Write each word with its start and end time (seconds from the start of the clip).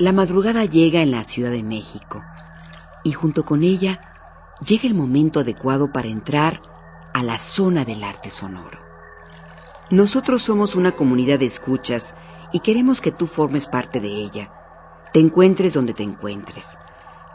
La 0.00 0.12
madrugada 0.12 0.64
llega 0.64 1.02
en 1.02 1.12
la 1.12 1.22
Ciudad 1.22 1.52
de 1.52 1.62
México 1.62 2.24
y 3.04 3.12
junto 3.12 3.44
con 3.44 3.62
ella 3.62 4.00
llega 4.66 4.88
el 4.88 4.94
momento 4.94 5.38
adecuado 5.38 5.92
para 5.92 6.08
entrar 6.08 6.60
a 7.12 7.22
la 7.22 7.38
zona 7.38 7.84
del 7.84 8.02
arte 8.02 8.28
sonoro. 8.30 8.80
Nosotros 9.90 10.42
somos 10.42 10.74
una 10.74 10.92
comunidad 10.92 11.38
de 11.38 11.46
escuchas 11.46 12.14
y 12.52 12.58
queremos 12.58 13.00
que 13.00 13.12
tú 13.12 13.28
formes 13.28 13.66
parte 13.66 14.00
de 14.00 14.08
ella. 14.08 14.50
Te 15.12 15.20
encuentres 15.20 15.74
donde 15.74 15.94
te 15.94 16.02
encuentres. 16.02 16.76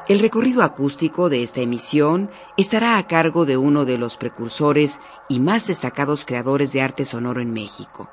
El 0.08 0.18
recorrido 0.18 0.64
acústico 0.64 1.28
de 1.28 1.42
esta 1.42 1.60
emisión 1.60 2.28
estará 2.56 2.98
a 2.98 3.06
cargo 3.06 3.46
de 3.46 3.56
uno 3.56 3.84
de 3.84 3.98
los 3.98 4.16
precursores 4.16 5.00
y 5.28 5.38
más 5.38 5.68
destacados 5.68 6.24
creadores 6.24 6.72
de 6.72 6.82
arte 6.82 7.04
sonoro 7.04 7.40
en 7.40 7.52
México, 7.52 8.10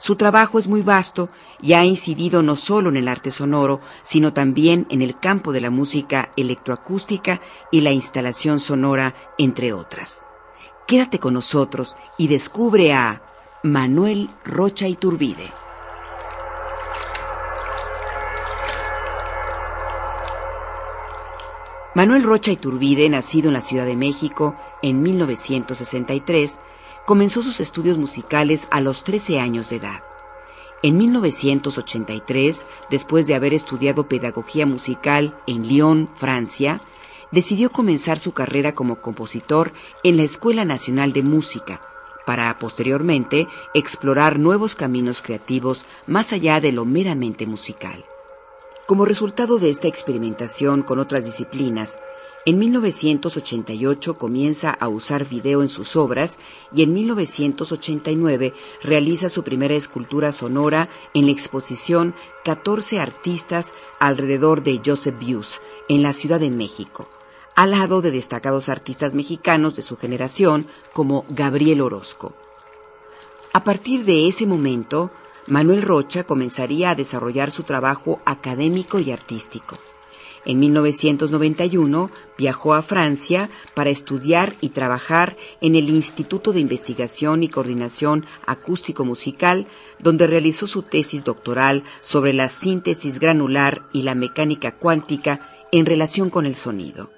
su 0.00 0.16
trabajo 0.16 0.58
es 0.58 0.66
muy 0.66 0.80
vasto 0.80 1.28
y 1.60 1.74
ha 1.74 1.84
incidido 1.84 2.42
no 2.42 2.56
solo 2.56 2.88
en 2.88 2.96
el 2.96 3.06
arte 3.06 3.30
sonoro, 3.30 3.82
sino 4.00 4.32
también 4.32 4.86
en 4.88 5.02
el 5.02 5.20
campo 5.20 5.52
de 5.52 5.60
la 5.60 5.68
música 5.68 6.32
electroacústica 6.38 7.42
y 7.70 7.82
la 7.82 7.92
instalación 7.92 8.60
sonora, 8.60 9.14
entre 9.36 9.74
otras. 9.74 10.22
Quédate 10.86 11.18
con 11.18 11.34
nosotros 11.34 11.98
y 12.16 12.28
descubre 12.28 12.94
a 12.94 13.22
Manuel 13.62 14.30
Rocha 14.42 14.88
Iturbide. 14.88 15.52
Manuel 21.94 22.22
Rocha 22.22 22.52
Iturbide, 22.52 23.10
nacido 23.10 23.48
en 23.48 23.54
la 23.54 23.60
Ciudad 23.60 23.84
de 23.84 23.96
México 23.96 24.56
en 24.80 25.02
1963, 25.02 26.60
comenzó 27.06 27.42
sus 27.42 27.60
estudios 27.60 27.98
musicales 27.98 28.68
a 28.70 28.80
los 28.80 29.04
13 29.04 29.40
años 29.40 29.70
de 29.70 29.76
edad. 29.76 30.02
En 30.82 30.96
1983, 30.96 32.66
después 32.88 33.26
de 33.26 33.34
haber 33.34 33.52
estudiado 33.52 34.08
pedagogía 34.08 34.64
musical 34.64 35.36
en 35.46 35.66
Lyon, 35.66 36.08
Francia, 36.16 36.80
decidió 37.30 37.70
comenzar 37.70 38.18
su 38.18 38.32
carrera 38.32 38.74
como 38.74 39.00
compositor 39.00 39.72
en 40.02 40.16
la 40.16 40.22
Escuela 40.22 40.64
Nacional 40.64 41.12
de 41.12 41.22
Música, 41.22 41.82
para 42.26 42.56
posteriormente 42.58 43.48
explorar 43.74 44.38
nuevos 44.38 44.74
caminos 44.74 45.20
creativos 45.20 45.84
más 46.06 46.32
allá 46.32 46.60
de 46.60 46.72
lo 46.72 46.84
meramente 46.84 47.46
musical. 47.46 48.04
Como 48.86 49.04
resultado 49.04 49.58
de 49.58 49.70
esta 49.70 49.88
experimentación 49.88 50.82
con 50.82 50.98
otras 50.98 51.24
disciplinas, 51.24 51.98
en 52.46 52.58
1988 52.58 54.16
comienza 54.16 54.70
a 54.70 54.88
usar 54.88 55.28
video 55.28 55.62
en 55.62 55.68
sus 55.68 55.94
obras 55.94 56.38
y 56.74 56.82
en 56.82 56.94
1989 56.94 58.54
realiza 58.82 59.28
su 59.28 59.42
primera 59.42 59.74
escultura 59.74 60.32
sonora 60.32 60.88
en 61.12 61.26
la 61.26 61.32
exposición 61.32 62.14
14 62.44 62.98
artistas 62.98 63.74
alrededor 63.98 64.62
de 64.62 64.80
Joseph 64.84 65.18
Beuys 65.20 65.60
en 65.88 66.02
la 66.02 66.14
Ciudad 66.14 66.40
de 66.40 66.50
México, 66.50 67.08
al 67.56 67.72
lado 67.72 68.00
de 68.00 68.10
destacados 68.10 68.70
artistas 68.70 69.14
mexicanos 69.14 69.76
de 69.76 69.82
su 69.82 69.98
generación 69.98 70.66
como 70.94 71.26
Gabriel 71.28 71.82
Orozco. 71.82 72.32
A 73.52 73.64
partir 73.64 74.04
de 74.04 74.28
ese 74.28 74.46
momento, 74.46 75.10
Manuel 75.46 75.82
Rocha 75.82 76.24
comenzaría 76.24 76.90
a 76.90 76.94
desarrollar 76.94 77.50
su 77.50 77.64
trabajo 77.64 78.20
académico 78.24 78.98
y 78.98 79.10
artístico. 79.10 79.76
En 80.46 80.58
1991 80.58 82.10
viajó 82.38 82.74
a 82.74 82.82
Francia 82.82 83.50
para 83.74 83.90
estudiar 83.90 84.54
y 84.62 84.70
trabajar 84.70 85.36
en 85.60 85.76
el 85.76 85.90
Instituto 85.90 86.52
de 86.52 86.60
Investigación 86.60 87.42
y 87.42 87.48
Coordinación 87.48 88.24
Acústico-Musical, 88.46 89.66
donde 89.98 90.26
realizó 90.26 90.66
su 90.66 90.82
tesis 90.82 91.24
doctoral 91.24 91.82
sobre 92.00 92.32
la 92.32 92.48
síntesis 92.48 93.20
granular 93.20 93.82
y 93.92 94.02
la 94.02 94.14
mecánica 94.14 94.72
cuántica 94.72 95.40
en 95.72 95.84
relación 95.84 96.30
con 96.30 96.46
el 96.46 96.54
sonido. 96.54 97.10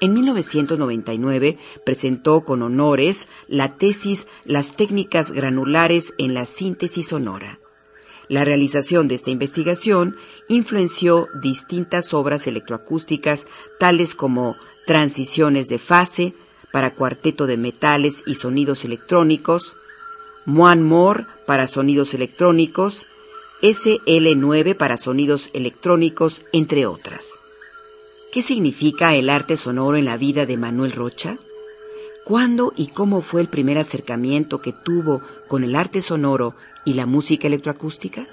En 0.00 0.14
1999 0.14 1.58
presentó 1.84 2.40
con 2.40 2.62
honores 2.62 3.28
la 3.48 3.76
tesis 3.76 4.26
Las 4.44 4.74
técnicas 4.74 5.30
granulares 5.30 6.14
en 6.18 6.34
la 6.34 6.46
síntesis 6.46 7.08
sonora. 7.08 7.58
La 8.30 8.44
realización 8.44 9.08
de 9.08 9.16
esta 9.16 9.30
investigación 9.30 10.16
influenció 10.46 11.26
distintas 11.42 12.14
obras 12.14 12.46
electroacústicas 12.46 13.48
tales 13.80 14.14
como 14.14 14.54
Transiciones 14.86 15.68
de 15.68 15.80
fase 15.80 16.32
para 16.72 16.94
cuarteto 16.94 17.48
de 17.48 17.56
metales 17.56 18.22
y 18.26 18.36
sonidos 18.36 18.84
electrónicos, 18.84 19.74
Moan 20.46 20.84
More 20.84 21.26
para 21.44 21.66
sonidos 21.66 22.14
electrónicos, 22.14 23.04
SL9 23.62 24.76
para 24.76 24.96
sonidos 24.96 25.50
electrónicos, 25.52 26.44
entre 26.52 26.86
otras. 26.86 27.30
¿Qué 28.32 28.42
significa 28.42 29.16
el 29.16 29.28
arte 29.28 29.56
sonoro 29.56 29.96
en 29.96 30.04
la 30.04 30.16
vida 30.16 30.46
de 30.46 30.56
Manuel 30.56 30.92
Rocha? 30.92 31.36
¿Cuándo 32.24 32.72
y 32.76 32.88
cómo 32.88 33.22
fue 33.22 33.40
el 33.40 33.48
primer 33.48 33.78
acercamiento 33.78 34.60
que 34.60 34.72
tuvo 34.72 35.20
con 35.48 35.64
el 35.64 35.74
arte 35.74 36.02
sonoro 36.02 36.54
y 36.84 36.94
la 36.94 37.06
música 37.06 37.46
electroacústica? 37.48 38.24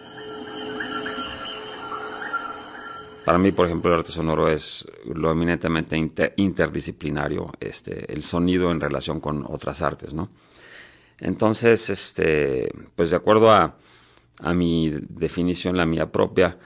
Para 3.25 3.38
mí, 3.38 3.52
por 3.52 3.66
ejemplo, 3.66 3.92
el 3.92 4.00
arte 4.00 4.12
sonoro 4.12 4.50
es 4.50 4.88
lo 5.14 5.31
eminentemente 5.31 6.34
interdisciplinario, 6.38 7.52
este, 7.59 8.14
el 8.14 8.24
sonido 8.24 8.72
en 8.72 8.80
relación 8.80 9.20
con 9.20 9.46
otras 9.46 9.81
artes, 9.81 10.14
¿no? 10.14 10.30
Entonces, 11.19 11.90
este, 11.90 12.72
pues 12.96 13.09
de 13.09 13.16
acuerdo 13.16 13.52
a, 13.52 13.75
a 14.40 14.54
mi 14.54 14.92
definición, 15.09 15.75
la 15.75 15.86
mía 15.86 16.12
propia, 16.12 16.58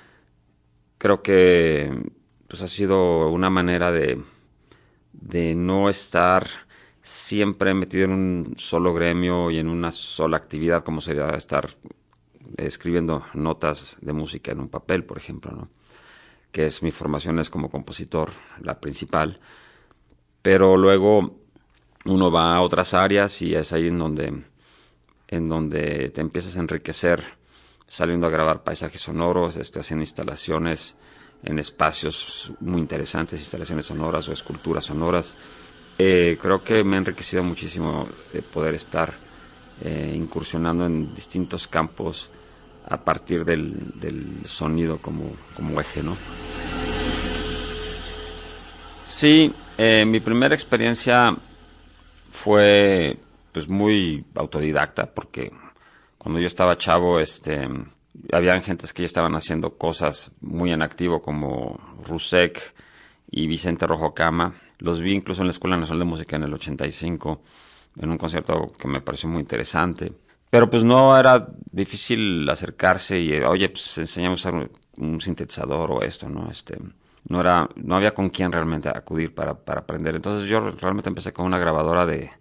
creo 0.98 1.24
que 1.24 1.90
pues 2.48 2.62
ha 2.62 2.68
sido 2.68 3.30
una 3.30 3.50
manera 3.50 3.92
de, 3.92 4.22
de 5.14 5.56
no 5.56 5.90
estar 5.90 6.48
siempre 7.04 7.74
metido 7.74 8.06
en 8.06 8.12
un 8.12 8.54
solo 8.58 8.94
gremio 8.94 9.52
y 9.52 9.60
en 9.60 9.68
una 9.70 9.92
sola 9.92 10.38
actividad, 10.38 10.84
como 10.84 11.02
sería 11.02 11.30
estar 11.32 11.70
escribiendo 12.58 13.26
notas 13.34 13.98
de 14.02 14.14
música 14.14 14.52
en 14.52 14.60
un 14.60 14.70
papel, 14.70 15.04
por 15.04 15.18
ejemplo, 15.18 15.52
¿no? 15.52 15.70
que 16.52 16.66
es 16.66 16.84
mi 16.84 16.92
formación 16.92 17.40
es 17.40 17.50
como 17.50 17.70
compositor, 17.70 18.32
la 18.60 18.80
principal. 18.80 19.40
Pero 20.42 20.76
luego 20.78 21.40
uno 22.06 22.32
va 22.32 22.56
a 22.56 22.62
otras 22.62 22.94
áreas 22.94 23.42
y 23.42 23.56
es 23.56 23.72
ahí 23.72 23.88
en 23.88 24.00
donde, 24.00 24.44
en 25.28 25.50
donde 25.50 26.10
te 26.10 26.22
empiezas 26.22 26.58
a 26.58 26.60
enriquecer 26.60 27.24
saliendo 27.88 28.28
a 28.28 28.30
grabar 28.32 28.64
paisajes 28.64 29.02
sonoros, 29.02 29.58
este, 29.58 29.80
haciendo 29.80 30.04
instalaciones 30.04 30.96
en 31.44 31.60
espacios 31.60 32.54
muy 32.60 32.80
interesantes, 32.80 33.40
instalaciones 33.40 33.88
sonoras 33.88 34.28
o 34.28 34.34
esculturas 34.34 34.86
sonoras 34.86 35.38
eh, 36.04 36.38
creo 36.42 36.64
que 36.64 36.84
me 36.84 36.96
ha 36.96 37.00
enriquecido 37.00 37.44
muchísimo 37.44 38.08
de 38.34 38.42
poder 38.42 38.74
estar 38.74 39.14
eh, 39.84 40.14
incursionando 40.16 40.84
en 40.88 41.14
distintos 41.14 41.68
campos 41.68 42.32
a 42.90 42.98
partir 42.98 43.46
del, 43.46 44.42
sonido 44.46 44.98
como, 44.98 45.36
como 45.56 45.80
eje, 45.80 46.02
¿no? 46.02 46.18
Sí, 49.04 49.54
eh, 49.78 50.04
mi 50.08 50.20
primera 50.20 50.56
experiencia 50.56 51.38
fue 52.32 53.18
pues 53.52 53.68
muy 53.70 54.26
autodidacta 54.34 55.06
porque 55.06 55.52
cuando 56.18 56.40
yo 56.40 56.48
estaba 56.48 56.80
chavo, 56.80 57.20
este, 57.20 57.70
habían 58.34 58.64
gentes 58.64 58.92
que 58.92 59.04
ya 59.04 59.06
estaban 59.06 59.36
haciendo 59.36 59.78
cosas 59.78 60.32
muy 60.42 60.72
en 60.72 60.82
activo 60.82 61.22
como 61.22 61.80
Rusek 62.08 62.74
y 63.30 63.46
Vicente 63.46 63.86
Rojo 63.86 64.16
Cama. 64.16 64.56
Los 64.82 65.00
vi 65.00 65.14
incluso 65.14 65.42
en 65.42 65.48
la 65.48 65.52
Escuela 65.52 65.78
Nacional 65.78 66.00
de 66.00 66.06
Música 66.06 66.36
en 66.36 66.44
el 66.44 66.54
85, 66.54 67.42
en 67.98 68.10
un 68.10 68.18
concierto 68.18 68.74
que 68.78 68.88
me 68.88 69.02
pareció 69.02 69.30
muy 69.30 69.40
interesante. 69.40 70.12
Pero 70.50 70.70
pues 70.70 70.84
no 70.84 71.18
era 71.18 71.48
difícil 71.72 72.48
acercarse 72.50 73.20
y, 73.20 73.34
oye, 73.40 73.70
pues 73.70 73.98
enseñamos 73.98 74.46
a 74.46 74.50
usar 74.50 74.70
un 74.98 75.22
sintetizador 75.22 75.92
o 75.92 76.02
esto, 76.02 76.28
¿no? 76.28 76.50
Este, 76.52 76.78
no 77.28 77.40
era, 77.40 77.70
no 77.76 77.96
había 77.96 78.14
con 78.14 78.30
quién 78.30 78.52
realmente 78.52 78.90
acudir 78.90 79.34
para, 79.34 79.54
para 79.54 79.82
aprender. 79.82 80.16
Entonces 80.16 80.50
yo 80.50 80.60
realmente 80.72 81.10
empecé 81.10 81.32
con 81.32 81.46
una 81.46 81.60
grabadora 81.60 82.06
de 82.06 82.32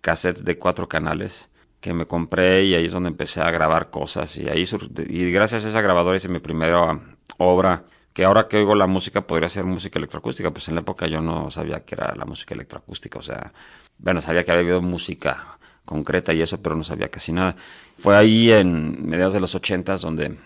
cassettes 0.00 0.44
de 0.44 0.58
cuatro 0.58 0.88
canales 0.88 1.48
que 1.80 1.94
me 1.94 2.06
compré 2.06 2.64
y 2.64 2.74
ahí 2.74 2.84
es 2.84 2.92
donde 2.92 3.08
empecé 3.08 3.40
a 3.40 3.50
grabar 3.50 3.90
cosas 3.90 4.36
y 4.36 4.48
ahí 4.48 4.64
y 5.08 5.30
gracias 5.30 5.64
a 5.64 5.68
esa 5.68 5.80
grabadora 5.80 6.16
hice 6.16 6.28
mi 6.28 6.40
primera 6.40 7.00
obra 7.38 7.84
que 8.18 8.24
ahora 8.24 8.48
que 8.48 8.56
oigo 8.56 8.74
la 8.74 8.88
música 8.88 9.28
podría 9.28 9.48
ser 9.48 9.64
música 9.64 9.96
electroacústica, 9.96 10.50
pues 10.50 10.66
en 10.66 10.74
la 10.74 10.80
época 10.80 11.06
yo 11.06 11.20
no 11.20 11.52
sabía 11.52 11.84
que 11.84 11.94
era 11.94 12.16
la 12.16 12.24
música 12.24 12.52
electroacústica, 12.52 13.20
o 13.20 13.22
sea, 13.22 13.52
bueno, 13.96 14.20
sabía 14.20 14.42
que 14.42 14.50
había 14.50 14.62
habido 14.62 14.82
música 14.82 15.56
concreta 15.84 16.34
y 16.34 16.42
eso, 16.42 16.60
pero 16.60 16.74
no 16.74 16.82
sabía 16.82 17.12
casi 17.12 17.30
nada. 17.30 17.54
Fue 17.96 18.16
ahí 18.16 18.50
en 18.50 19.08
mediados 19.08 19.34
de 19.34 19.38
los 19.38 19.54
ochentas 19.54 20.00
donde, 20.00 20.36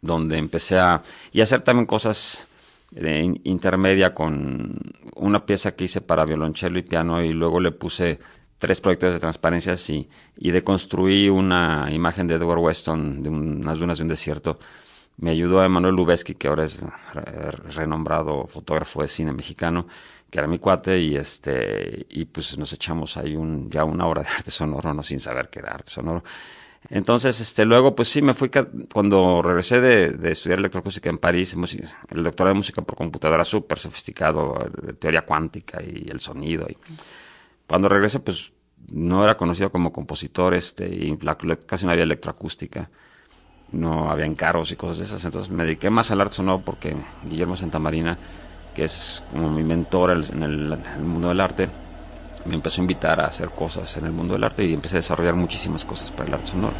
donde 0.00 0.38
empecé 0.38 0.76
a, 0.76 1.02
y 1.30 1.40
hacer 1.40 1.60
también 1.60 1.86
cosas 1.86 2.48
de 2.90 3.38
intermedia 3.44 4.12
con 4.12 4.80
una 5.14 5.46
pieza 5.46 5.76
que 5.76 5.84
hice 5.84 6.00
para 6.00 6.24
violonchelo 6.24 6.80
y 6.80 6.82
piano 6.82 7.22
y 7.22 7.32
luego 7.32 7.60
le 7.60 7.70
puse 7.70 8.18
tres 8.58 8.80
proyectos 8.80 9.14
de 9.14 9.20
transparencias 9.20 9.88
y, 9.88 10.08
y 10.36 10.50
deconstruí 10.50 11.28
una 11.28 11.86
imagen 11.92 12.26
de 12.26 12.34
Edward 12.34 12.58
Weston 12.58 13.22
de 13.22 13.28
unas 13.28 13.78
dunas 13.78 13.98
de 13.98 14.02
un 14.02 14.08
desierto. 14.08 14.58
Me 15.16 15.30
ayudó 15.30 15.60
a 15.60 15.66
Emanuel 15.66 15.94
Lubezki, 15.94 16.34
que 16.34 16.48
ahora 16.48 16.64
es 16.64 16.80
renombrado 17.74 18.46
fotógrafo 18.48 19.02
de 19.02 19.08
cine 19.08 19.32
mexicano, 19.32 19.86
que 20.28 20.38
era 20.38 20.48
mi 20.48 20.58
cuate, 20.58 20.98
y 21.00 21.16
este, 21.16 22.06
y 22.08 22.24
pues 22.24 22.58
nos 22.58 22.72
echamos 22.72 23.16
ahí 23.16 23.36
un, 23.36 23.70
ya 23.70 23.84
una 23.84 24.06
hora 24.06 24.22
de 24.22 24.28
arte 24.28 24.50
sonoro, 24.50 24.92
no 24.92 25.02
sin 25.02 25.20
saber 25.20 25.48
que 25.50 25.60
era 25.60 25.72
arte 25.72 25.92
sonoro. 25.92 26.24
Entonces, 26.90 27.40
este, 27.40 27.64
luego, 27.64 27.94
pues 27.94 28.08
sí, 28.08 28.20
me 28.20 28.34
fui, 28.34 28.50
cuando 28.92 29.40
regresé 29.40 29.80
de, 29.80 30.10
de 30.10 30.32
estudiar 30.32 30.58
electroacústica 30.58 31.08
en 31.08 31.18
París, 31.18 31.56
el 32.10 32.22
doctorado 32.22 32.52
de 32.52 32.58
música 32.58 32.82
por 32.82 32.96
computadora 32.96 33.44
súper 33.44 33.78
sofisticado, 33.78 34.54
teoría 34.98 35.22
cuántica 35.22 35.82
y 35.82 36.08
el 36.10 36.20
sonido. 36.20 36.66
Y, 36.68 36.76
cuando 37.66 37.88
regresé, 37.88 38.20
pues 38.20 38.52
no 38.88 39.24
era 39.24 39.36
conocido 39.36 39.70
como 39.70 39.92
compositor, 39.92 40.54
este, 40.54 40.86
y 40.88 41.16
casi 41.66 41.86
no 41.86 41.92
había 41.92 42.04
electroacústica, 42.04 42.90
no 43.72 44.10
había 44.10 44.26
encargos 44.26 44.70
y 44.72 44.76
cosas 44.76 44.98
de 44.98 45.04
esas, 45.04 45.24
entonces 45.24 45.50
me 45.50 45.64
dediqué 45.64 45.90
más 45.90 46.10
al 46.10 46.20
arte 46.20 46.36
sonoro 46.36 46.62
porque 46.64 46.96
Guillermo 47.24 47.56
Santamarina, 47.56 48.18
que 48.74 48.84
es 48.84 49.22
como 49.32 49.50
mi 49.50 49.62
mentor 49.62 50.10
en 50.12 50.42
el, 50.42 50.78
mundo 51.00 51.28
del 51.28 51.40
arte, 51.40 51.68
me 52.44 52.54
empezó 52.54 52.80
a 52.80 52.84
invitar 52.84 53.20
a 53.20 53.26
hacer 53.26 53.50
cosas 53.50 53.96
en 53.96 54.04
el 54.04 54.12
mundo 54.12 54.34
del 54.34 54.44
arte 54.44 54.64
y 54.64 54.74
empecé 54.74 54.96
a 54.96 54.98
desarrollar 54.98 55.34
muchísimas 55.34 55.84
cosas 55.84 56.10
para 56.12 56.28
el 56.28 56.34
arte 56.34 56.46
sonoro. 56.46 56.74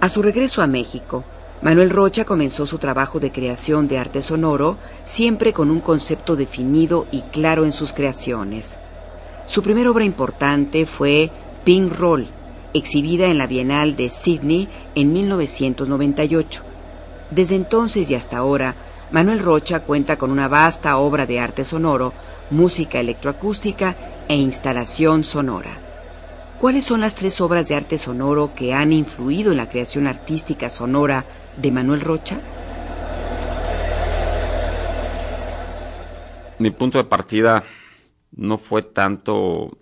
A 0.00 0.08
su 0.08 0.22
regreso 0.22 0.62
a 0.62 0.66
México, 0.66 1.24
Manuel 1.60 1.90
Rocha 1.90 2.24
comenzó 2.24 2.64
su 2.64 2.78
trabajo 2.78 3.20
de 3.20 3.32
creación 3.32 3.86
de 3.86 3.98
arte 3.98 4.22
sonoro 4.22 4.78
siempre 5.02 5.52
con 5.52 5.70
un 5.70 5.80
concepto 5.80 6.36
definido 6.36 7.06
y 7.10 7.20
claro 7.20 7.66
en 7.66 7.72
sus 7.72 7.92
creaciones. 7.92 8.78
Su 9.50 9.64
primera 9.64 9.90
obra 9.90 10.04
importante 10.04 10.86
fue 10.86 11.28
Pink 11.64 11.92
Roll, 11.98 12.28
exhibida 12.72 13.26
en 13.26 13.36
la 13.36 13.48
Bienal 13.48 13.96
de 13.96 14.08
Sydney 14.08 14.68
en 14.94 15.12
1998. 15.12 16.62
Desde 17.32 17.56
entonces 17.56 18.08
y 18.12 18.14
hasta 18.14 18.36
ahora, 18.36 18.76
Manuel 19.10 19.40
Rocha 19.40 19.80
cuenta 19.80 20.16
con 20.16 20.30
una 20.30 20.46
vasta 20.46 20.96
obra 20.98 21.26
de 21.26 21.40
arte 21.40 21.64
sonoro, 21.64 22.12
música 22.50 23.00
electroacústica 23.00 23.96
e 24.28 24.36
instalación 24.36 25.24
sonora. 25.24 25.80
¿Cuáles 26.60 26.84
son 26.84 27.00
las 27.00 27.16
tres 27.16 27.40
obras 27.40 27.66
de 27.66 27.74
arte 27.74 27.98
sonoro 27.98 28.54
que 28.54 28.72
han 28.72 28.92
influido 28.92 29.50
en 29.50 29.56
la 29.56 29.68
creación 29.68 30.06
artística 30.06 30.70
sonora 30.70 31.24
de 31.56 31.72
Manuel 31.72 32.02
Rocha? 32.02 32.38
Mi 36.60 36.70
punto 36.70 36.98
de 36.98 37.04
partida 37.04 37.64
no 38.40 38.56
fue 38.56 38.82
tanto 38.82 39.76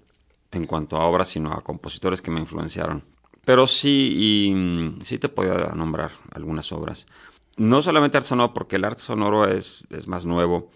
en 0.51 0.67
cuanto 0.67 0.97
a 0.97 1.07
obras, 1.07 1.29
sino 1.29 1.53
a 1.53 1.63
compositores 1.63 2.21
que 2.21 2.33
me 2.33 2.41
influenciaron. 2.41 3.05
Pero 3.45 3.67
sí, 3.67 4.49
y, 4.49 4.55
mm, 4.55 4.99
sí 5.03 5.19
te 5.19 5.29
podía 5.29 5.73
nombrar 5.75 6.11
algunas 6.33 6.73
obras. 6.73 7.07
No 7.57 7.83
solamente 7.83 8.17
arte 8.17 8.29
sonoro, 8.29 8.53
porque 8.53 8.77
el 8.77 8.85
arte 8.85 9.03
sonoro 9.03 9.47
es, 9.47 9.85
es 9.91 10.09
más 10.09 10.25
nuevo. 10.25 10.71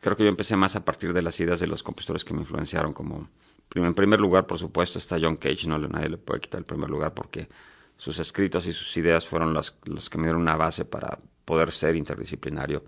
Creo 0.00 0.16
que 0.16 0.24
yo 0.24 0.30
empecé 0.30 0.56
más 0.56 0.76
a 0.76 0.84
partir 0.84 1.12
de 1.12 1.20
las 1.20 1.38
ideas 1.40 1.60
de 1.60 1.66
los 1.66 1.82
compositores 1.82 2.24
que 2.24 2.32
me 2.32 2.40
influenciaron, 2.40 2.94
como 2.94 3.28
en 3.74 3.94
primer 3.94 4.18
lugar, 4.18 4.46
por 4.46 4.58
supuesto, 4.58 4.98
está 4.98 5.18
John 5.20 5.36
Cage, 5.36 5.68
no 5.68 5.78
nadie 5.78 6.08
le 6.08 6.16
puede 6.16 6.40
quitar 6.40 6.58
el 6.58 6.64
primer 6.64 6.88
lugar 6.88 7.14
porque 7.14 7.48
sus 7.96 8.18
escritos 8.18 8.66
y 8.66 8.72
sus 8.72 8.96
ideas 8.96 9.28
fueron 9.28 9.52
las, 9.52 9.72
que 9.72 10.18
me 10.18 10.24
dieron 10.24 10.40
una 10.40 10.56
base 10.56 10.86
para 10.86 11.18
poder 11.44 11.70
ser 11.70 11.96
interdisciplinario 11.96 12.82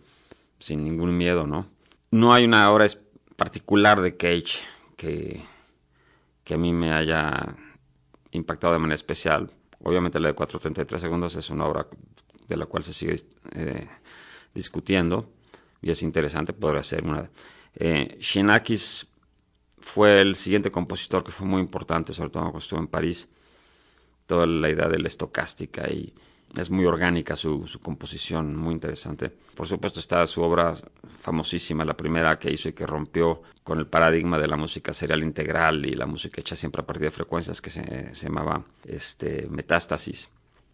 sin 0.58 0.82
ningún 0.82 1.16
miedo, 1.16 1.46
¿no? 1.46 1.66
No 2.10 2.32
hay 2.32 2.44
una 2.44 2.70
obra 2.70 2.86
particular 3.36 4.00
de 4.00 4.16
Cage 4.16 4.58
que, 4.96 5.42
que 6.44 6.54
a 6.54 6.58
mí 6.58 6.72
me 6.72 6.92
haya 6.92 7.56
impactado 8.32 8.72
de 8.72 8.78
manera 8.78 8.94
especial. 8.94 9.50
Obviamente 9.82 10.20
la 10.20 10.28
de 10.28 10.34
433 10.34 11.00
segundos 11.00 11.36
es 11.36 11.50
una 11.50 11.66
obra 11.66 11.86
de 12.48 12.56
la 12.56 12.66
cual 12.66 12.84
se 12.84 12.92
sigue 12.92 13.22
eh, 13.54 13.88
discutiendo 14.54 15.30
y 15.80 15.90
es 15.90 16.02
interesante, 16.02 16.52
podría 16.52 16.82
ser 16.82 17.04
una... 17.04 17.30
Eh, 17.74 18.18
Shinakis 18.20 19.08
fue 19.80 20.20
el 20.20 20.36
siguiente 20.36 20.70
compositor 20.70 21.24
que 21.24 21.32
fue 21.32 21.46
muy 21.46 21.60
importante, 21.60 22.12
sobre 22.12 22.30
todo 22.30 22.42
cuando 22.44 22.58
estuvo 22.58 22.78
en 22.78 22.86
París 22.86 23.28
toda 24.26 24.46
la 24.46 24.70
idea 24.70 24.88
de 24.88 24.98
la 24.98 25.08
estocástica 25.08 25.88
y 25.88 26.14
es 26.56 26.70
muy 26.70 26.84
orgánica 26.84 27.34
su, 27.34 27.66
su, 27.66 27.80
composición, 27.80 28.56
muy 28.56 28.74
interesante. 28.74 29.30
Por 29.54 29.66
supuesto 29.66 30.00
está 30.00 30.26
su 30.26 30.42
obra 30.42 30.74
famosísima, 31.20 31.84
la 31.84 31.96
primera 31.96 32.38
que 32.38 32.50
hizo 32.50 32.68
y 32.68 32.72
que 32.72 32.86
rompió 32.86 33.42
con 33.62 33.78
el 33.78 33.86
paradigma 33.86 34.38
de 34.38 34.48
la 34.48 34.56
música 34.56 34.92
serial 34.92 35.22
integral 35.22 35.86
y 35.86 35.94
la 35.94 36.06
música 36.06 36.40
hecha 36.40 36.56
siempre 36.56 36.82
a 36.82 36.86
partir 36.86 37.04
de 37.04 37.10
frecuencias 37.10 37.60
que 37.62 37.70
se, 37.70 38.14
se 38.14 38.26
llamaba 38.26 38.64
este, 38.84 39.46
Metástasis. 39.48 40.28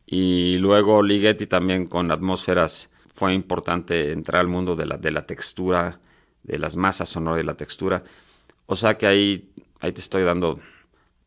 Y 0.06 0.56
luego 0.56 1.02
Ligeti 1.02 1.47
también 1.47 1.87
con 1.87 2.11
atmósferas 2.11 2.90
fue 3.14 3.35
importante 3.35 4.12
entrar 4.12 4.40
al 4.40 4.49
mundo 4.49 4.75
de 4.75 4.87
la, 4.87 4.97
de 4.97 5.11
la 5.11 5.26
textura, 5.26 6.00
de 6.42 6.58
las 6.58 6.76
masas 6.76 7.11
sonoras 7.11 7.37
de 7.37 7.44
la 7.44 7.56
textura. 7.56 8.02
O 8.66 8.75
sea 8.75 8.97
que 8.97 9.06
ahí, 9.06 9.50
ahí 9.80 9.92
te 9.92 10.00
estoy 10.00 10.23
dando 10.23 10.61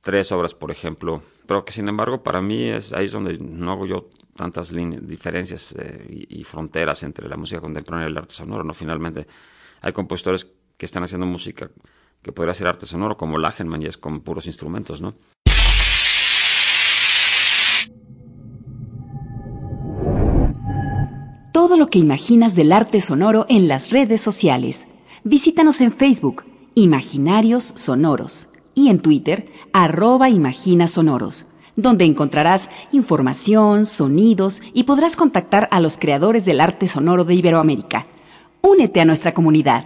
tres 0.02 0.32
obras, 0.32 0.54
por 0.54 0.72
ejemplo, 0.72 1.22
pero 1.46 1.64
que 1.64 1.74
sin 1.74 1.88
embargo 1.88 2.24
para 2.24 2.42
mí 2.42 2.64
es 2.64 2.92
ahí 2.94 3.06
es 3.06 3.12
donde 3.12 3.38
no 3.38 3.72
hago 3.72 3.86
yo 3.86 4.10
tantas 4.36 4.74
diferencias 4.74 5.76
eh, 5.78 6.26
y, 6.30 6.44
fronteras 6.44 7.04
entre 7.04 7.28
la 7.28 7.38
música 7.38 7.62
contemporánea 7.62 8.08
y 8.08 8.12
el 8.12 8.18
arte 8.18 8.34
sonoro, 8.34 8.64
¿no? 8.64 8.74
Finalmente 8.74 9.28
hay 9.82 9.94
compositores 9.94 10.48
que 10.78 10.86
están 10.86 11.04
haciendo 11.04 11.26
música 11.26 11.70
que 12.22 12.32
podría 12.32 12.54
ser 12.54 12.68
arte 12.68 12.86
sonoro, 12.86 13.18
como 13.18 13.38
Lachenmann, 13.38 13.82
y 13.82 13.86
es 13.86 13.98
con 13.98 14.22
puros 14.22 14.46
instrumentos, 14.46 15.02
¿no? 15.02 15.16
Todo 21.52 21.78
lo 21.78 21.88
que 21.88 22.00
imaginas 22.00 22.56
del 22.56 22.72
arte 22.72 23.02
sonoro 23.02 23.46
en 23.50 23.68
las 23.68 23.92
redes 23.92 24.22
sociales. 24.22 24.88
Visítanos 25.24 25.82
en 25.82 25.92
Facebook, 25.92 26.44
Imaginarios 26.76 27.74
Sonoros 27.76 28.50
y 28.74 28.90
en 28.90 29.00
Twitter, 29.00 29.52
arroba 29.74 30.30
Imagina 30.30 30.88
Sonoros, 30.88 31.46
donde 31.82 32.06
encontrarás 32.06 32.70
información, 32.92 33.86
sonidos 33.86 34.62
y 34.74 34.84
podrás 34.84 35.16
contactar 35.16 35.68
a 35.72 35.80
los 35.80 35.98
creadores 35.98 36.46
del 36.46 36.62
arte 36.62 36.88
sonoro 36.88 37.26
de 37.26 37.36
Iberoamérica. 37.36 38.08
Únete 38.62 39.02
a 39.02 39.06
nuestra 39.06 39.34
comunidad. 39.34 39.86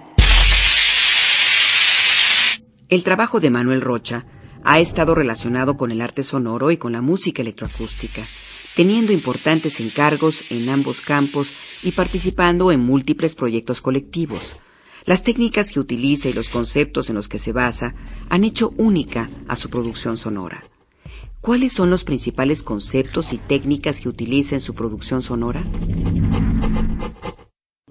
El 2.87 3.03
trabajo 3.03 3.39
de 3.39 3.49
Manuel 3.49 3.81
Rocha 3.81 4.25
ha 4.63 4.79
estado 4.79 5.15
relacionado 5.15 5.77
con 5.77 5.91
el 5.91 6.01
arte 6.01 6.23
sonoro 6.23 6.71
y 6.71 6.77
con 6.77 6.91
la 6.91 7.01
música 7.01 7.41
electroacústica, 7.41 8.21
teniendo 8.75 9.11
importantes 9.13 9.79
encargos 9.79 10.51
en 10.51 10.69
ambos 10.69 11.01
campos 11.01 11.53
y 11.83 11.91
participando 11.91 12.71
en 12.71 12.79
múltiples 12.79 13.35
proyectos 13.35 13.81
colectivos. 13.81 14.57
Las 15.05 15.23
técnicas 15.23 15.71
que 15.71 15.79
utiliza 15.79 16.29
y 16.29 16.33
los 16.33 16.49
conceptos 16.49 17.09
en 17.09 17.15
los 17.15 17.27
que 17.27 17.37
se 17.37 17.53
basa 17.53 17.93
han 18.29 18.43
hecho 18.43 18.73
única 18.77 19.29
a 19.47 19.55
su 19.55 19.69
producción 19.69 20.17
sonora. 20.17 20.63
¿Cuáles 21.45 21.73
son 21.73 21.91
los 21.91 22.03
principales 22.03 22.63
conceptos 22.63 23.31
y 23.31 23.37
técnicas 23.37 24.01
que 24.01 24.09
utiliza 24.09 24.55
en 24.55 24.61
su 24.61 24.73
producción 24.73 25.21
sonora? 25.21 25.63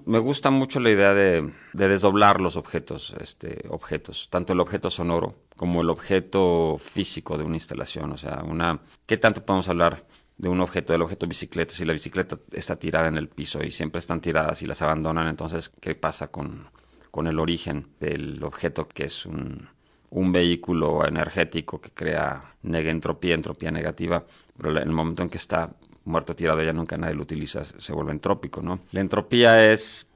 Me 0.03 0.19
gusta 0.19 0.51
mucho 0.51 0.81
la 0.81 0.91
idea 0.91 1.13
de, 1.13 1.53
desdoblar 1.71 2.41
los 2.41 2.57
objetos, 2.57 3.15
este, 3.21 3.63
objetos, 3.69 4.27
tanto 4.29 4.51
el 4.51 4.59
objeto 4.59 4.89
sonoro 4.89 5.35
como 5.55 5.79
el 5.79 5.89
objeto 5.89 6.75
físico 6.79 7.37
de 7.37 7.45
una 7.45 7.55
instalación. 7.55 8.11
O 8.11 8.17
sea, 8.17 8.43
una, 8.43 8.81
¿qué 9.05 9.15
tanto 9.15 9.45
podemos 9.45 9.69
hablar 9.69 10.05
de 10.35 10.49
un 10.49 10.59
objeto, 10.59 10.91
del 10.91 11.03
objeto 11.03 11.25
bicicleta, 11.25 11.73
si 11.73 11.85
la 11.85 11.93
bicicleta 11.93 12.37
está 12.51 12.75
tirada 12.75 13.07
en 13.07 13.15
el 13.15 13.29
piso 13.29 13.63
y 13.63 13.71
siempre 13.71 13.99
están 13.99 14.19
tiradas 14.19 14.63
y 14.63 14.65
las 14.65 14.81
abandonan, 14.81 15.29
entonces, 15.29 15.71
¿qué 15.79 15.95
pasa 15.95 16.27
con, 16.27 16.67
con 17.09 17.25
el 17.27 17.39
origen 17.39 17.87
del 18.01 18.43
objeto 18.43 18.89
que 18.89 19.05
es 19.05 19.25
un, 19.25 19.69
un 20.15 20.31
vehículo 20.31 21.05
energético 21.05 21.81
que 21.81 21.91
crea 21.91 22.55
negentropía, 22.63 23.35
entropía 23.35 23.69
negativa, 23.69 24.23
pero 24.57 24.71
en 24.71 24.77
el 24.77 24.91
momento 24.91 25.23
en 25.23 25.29
que 25.29 25.37
está 25.37 25.75
muerto 26.05 26.35
tirado 26.35 26.63
ya 26.63 26.71
nunca 26.71 26.97
nadie 26.97 27.15
lo 27.15 27.23
utiliza, 27.23 27.65
se 27.65 27.93
vuelve 27.93 28.13
entrópico, 28.13 28.61
¿no? 28.61 28.79
La 28.93 29.01
entropía 29.01 29.71
es 29.71 30.09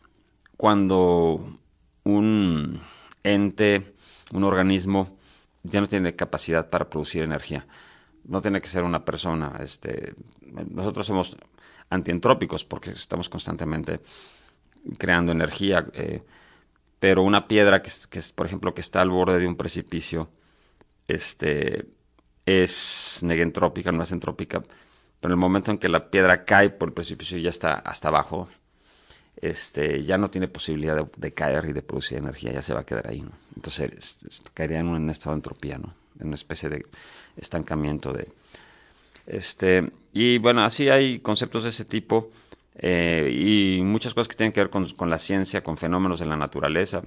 cuando 0.56 1.60
un 2.06 2.82
ente, 3.24 3.94
un 4.32 4.46
organismo, 4.46 5.18
ya 5.63 5.82
no 5.82 5.88
tiene 5.88 6.15
capacidad 6.15 6.70
para 6.70 6.89
producir 6.89 7.24
energía. 7.24 7.68
No 8.24 8.41
tiene 8.41 8.62
que 8.62 8.70
ser 8.70 8.86
una 8.86 9.03
persona. 9.03 9.60
Este, 9.60 10.13
nosotros 10.70 11.06
somos 11.08 11.36
antientrópicos 11.89 12.63
porque 12.63 12.91
estamos 12.91 13.27
constantemente 13.27 14.00
creando 14.98 15.34
energía. 15.34 15.86
Eh, 15.94 16.22
pero 17.00 17.24
una 17.24 17.48
piedra 17.48 17.82
que, 17.82 17.91
que, 18.10 18.22
por 18.36 18.46
ejemplo, 18.46 18.74
que 18.74 18.82
está 18.82 19.01
al 19.01 19.10
borde 19.10 19.39
de 19.39 19.48
un 19.48 19.56
precipicio, 19.56 20.29
este, 21.08 21.86
es 22.46 23.20
negentrópica, 23.22 23.91
no 23.91 24.03
es 24.03 24.12
entrópica, 24.12 24.62
pero 25.20 25.34
en 25.34 25.38
el 25.38 25.38
momento 25.38 25.72
en 25.72 25.77
que 25.77 25.89
la 25.89 26.10
piedra 26.10 26.46
cae 26.46 26.70
por 26.70 26.89
el 26.89 26.94
precipicio 26.94 27.38
y 27.38 27.44
ya 27.44 27.50
está 27.50 27.74
hasta 27.74 28.08
abajo, 28.08 28.50
este, 29.41 30.03
ya 30.03 30.18
no 30.18 30.29
tiene 30.29 30.48
posibilidad 30.48 31.06
de, 31.15 31.34
caer 31.34 31.65
y 31.65 31.74
de 31.74 31.82
producir 31.82 32.18
energía, 32.18 32.51
ya 32.51 32.62
se 32.62 32.74
va 32.74 32.82
a 32.82 32.86
quedar 32.86 33.08
ahí. 33.08 33.24
Entonces 33.56 34.20
caería 34.53 34.79
en 34.79 34.88
un 34.88 35.10
estado 35.10 35.32
de 35.32 35.39
entropía, 35.39 35.77
¿no? 35.77 35.94
En 36.20 36.27
una 36.27 36.36
especie 36.36 36.70
de 36.70 36.86
estancamiento 37.38 38.12
de... 38.12 38.27
Este, 39.25 39.91
y 40.12 40.38
bueno, 40.39 40.63
así 40.63 40.89
hay 40.89 41.20
conceptos 41.20 41.63
de 41.63 41.70
ese 41.70 41.86
tipo 41.86 42.32
eh, 42.79 43.77
y 43.77 43.81
muchas 43.83 44.13
cosas 44.13 44.27
que 44.27 44.36
tienen 44.36 44.53
que 44.53 44.62
ver 44.62 44.69
con, 44.69 44.89
con 44.89 45.09
la 45.09 45.19
ciencia, 45.19 45.63
con 45.63 45.77
fenómenos 45.77 46.19
de 46.19 46.25
la 46.25 46.38
naturaleza. 46.38 47.01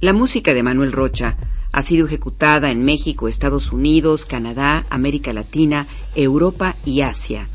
La 0.00 0.12
música 0.12 0.54
de 0.54 0.62
Manuel 0.62 0.92
Rocha 0.92 1.36
ha 1.72 1.82
sido 1.82 2.06
ejecutada 2.06 2.70
en 2.70 2.84
México, 2.84 3.28
Estados 3.28 3.72
Unidos, 3.72 4.26
Canadá, 4.26 4.84
América 4.90 5.32
Latina, 5.32 5.86
Europa 6.14 6.76
y 6.84 7.00
Asia. 7.00 7.48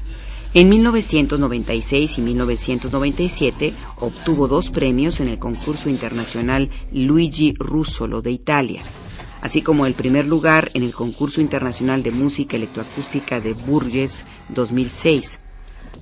En 0.54 0.70
1996 0.70 2.18
y 2.18 2.22
1997 2.22 3.74
obtuvo 3.98 4.48
dos 4.48 4.72
premios 4.72 5.20
en 5.20 5.28
el 5.28 5.40
concurso 5.40 5.90
internacional 5.90 6.70
Luigi 6.92 7.54
Russolo 7.60 8.22
de 8.22 8.32
Italia, 8.32 8.82
así 9.42 9.62
como 9.62 9.86
el 9.86 9.94
primer 9.94 10.26
lugar 10.26 10.70
en 10.74 10.84
el 10.84 10.94
concurso 10.94 11.42
internacional 11.42 12.04
de 12.04 12.12
música 12.12 12.56
electroacústica 12.58 13.40
de 13.40 13.54
Burgess 13.54 14.26
2006. 14.50 15.40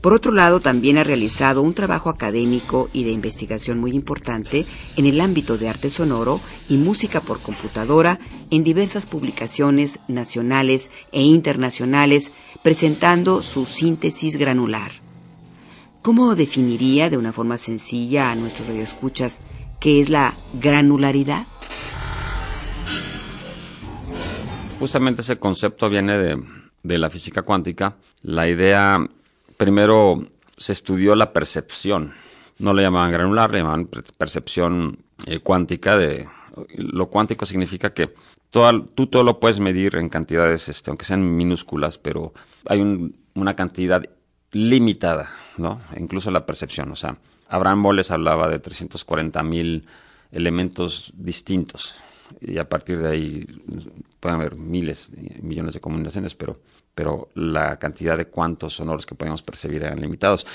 Por 0.02 0.14
otro 0.14 0.32
lado, 0.32 0.60
también 0.60 1.00
ha 1.00 1.04
realizado 1.04 1.64
un 1.64 1.74
trabajo 1.74 2.12
académico 2.12 2.90
y 2.94 3.06
de 3.06 3.12
investigación 3.12 3.80
muy 3.80 3.92
importante 3.92 4.66
en 4.98 5.08
el 5.08 5.20
ámbito 5.20 5.58
de 5.58 5.68
arte 5.68 5.90
sonoro 5.90 6.42
y 6.70 6.78
música 6.78 7.22
por 7.22 7.40
computadora 7.40 8.20
en 8.52 8.64
diversas 8.64 9.08
publicaciones 9.08 10.00
nacionales 10.08 10.92
e 11.12 11.24
internacionales, 11.24 12.32
presentando 12.62 13.42
su 13.42 13.66
síntesis 13.66 14.36
granular. 14.36 14.92
¿Cómo 16.04 16.36
definiría 16.36 17.10
de 17.10 17.18
una 17.18 17.34
forma 17.34 17.58
sencilla 17.58 18.30
a 18.30 18.36
nuestros 18.36 18.68
radioescuchas 18.68 19.42
qué 19.80 20.00
es 20.00 20.10
la 20.10 20.36
granularidad? 20.62 21.48
Justamente 24.80 25.22
ese 25.22 25.40
concepto 25.40 25.90
viene 25.90 26.18
de, 26.18 26.44
de 26.84 26.98
la 26.98 27.10
física 27.10 27.42
cuántica. 27.42 27.96
La 28.22 28.48
idea 28.48 29.00
primero 29.58 30.28
se 30.58 30.74
estudió 30.74 31.16
la 31.16 31.34
percepción. 31.34 32.14
No 32.60 32.74
le 32.74 32.84
llamaban 32.84 33.12
granular, 33.12 33.52
le 33.52 33.60
llamaban 33.60 33.90
percepción 34.18 35.00
eh, 35.26 35.40
cuántica. 35.40 35.98
De, 35.98 36.28
lo 36.76 37.08
cuántico 37.08 37.46
significa 37.46 37.94
que 37.94 38.14
tú 38.50 39.08
todo 39.08 39.24
lo 39.24 39.40
puedes 39.40 39.60
medir 39.60 39.96
en 39.96 40.10
cantidades, 40.10 40.70
este, 40.70 40.90
aunque 40.90 41.06
sean 41.06 41.36
minúsculas, 41.36 41.98
pero 41.98 42.34
hay 42.66 43.12
una 43.34 43.56
cantidad 43.56 44.04
limitada, 44.52 45.30
¿no? 45.58 45.82
Incluso 45.98 46.32
la 46.32 46.46
percepción. 46.46 46.92
O 46.92 46.96
sea, 46.96 47.18
Abraham 47.50 47.80
Moles 47.80 48.12
hablaba 48.12 48.48
de 48.48 48.60
340 48.60 49.44
mil 49.44 49.88
elementos 50.32 51.12
distintos 51.16 51.96
y 52.42 52.58
a 52.58 52.68
partir 52.68 53.00
de 53.00 53.10
ahí 53.10 53.48
pueden 54.20 54.40
haber 54.40 54.56
miles, 54.56 55.12
millones 55.42 55.74
de 55.74 55.80
combinaciones, 55.80 56.36
pero, 56.36 56.60
pero 56.94 57.30
la 57.36 57.78
cantidad 57.78 58.18
de 58.18 58.26
cuantos 58.26 58.74
sonoros 58.74 59.06
que 59.06 59.16
podemos 59.16 59.42
percibir 59.42 59.84
eran 59.84 60.02
limitados. 60.02 60.46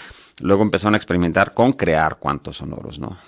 Luego 0.41 0.63
empezaron 0.63 0.95
a 0.95 0.97
experimentar 0.97 1.55
con 1.55 1.73
crear 1.73 2.19
cuantos 2.19 2.59
sonoros, 2.59 2.99
¿no? 2.99 3.19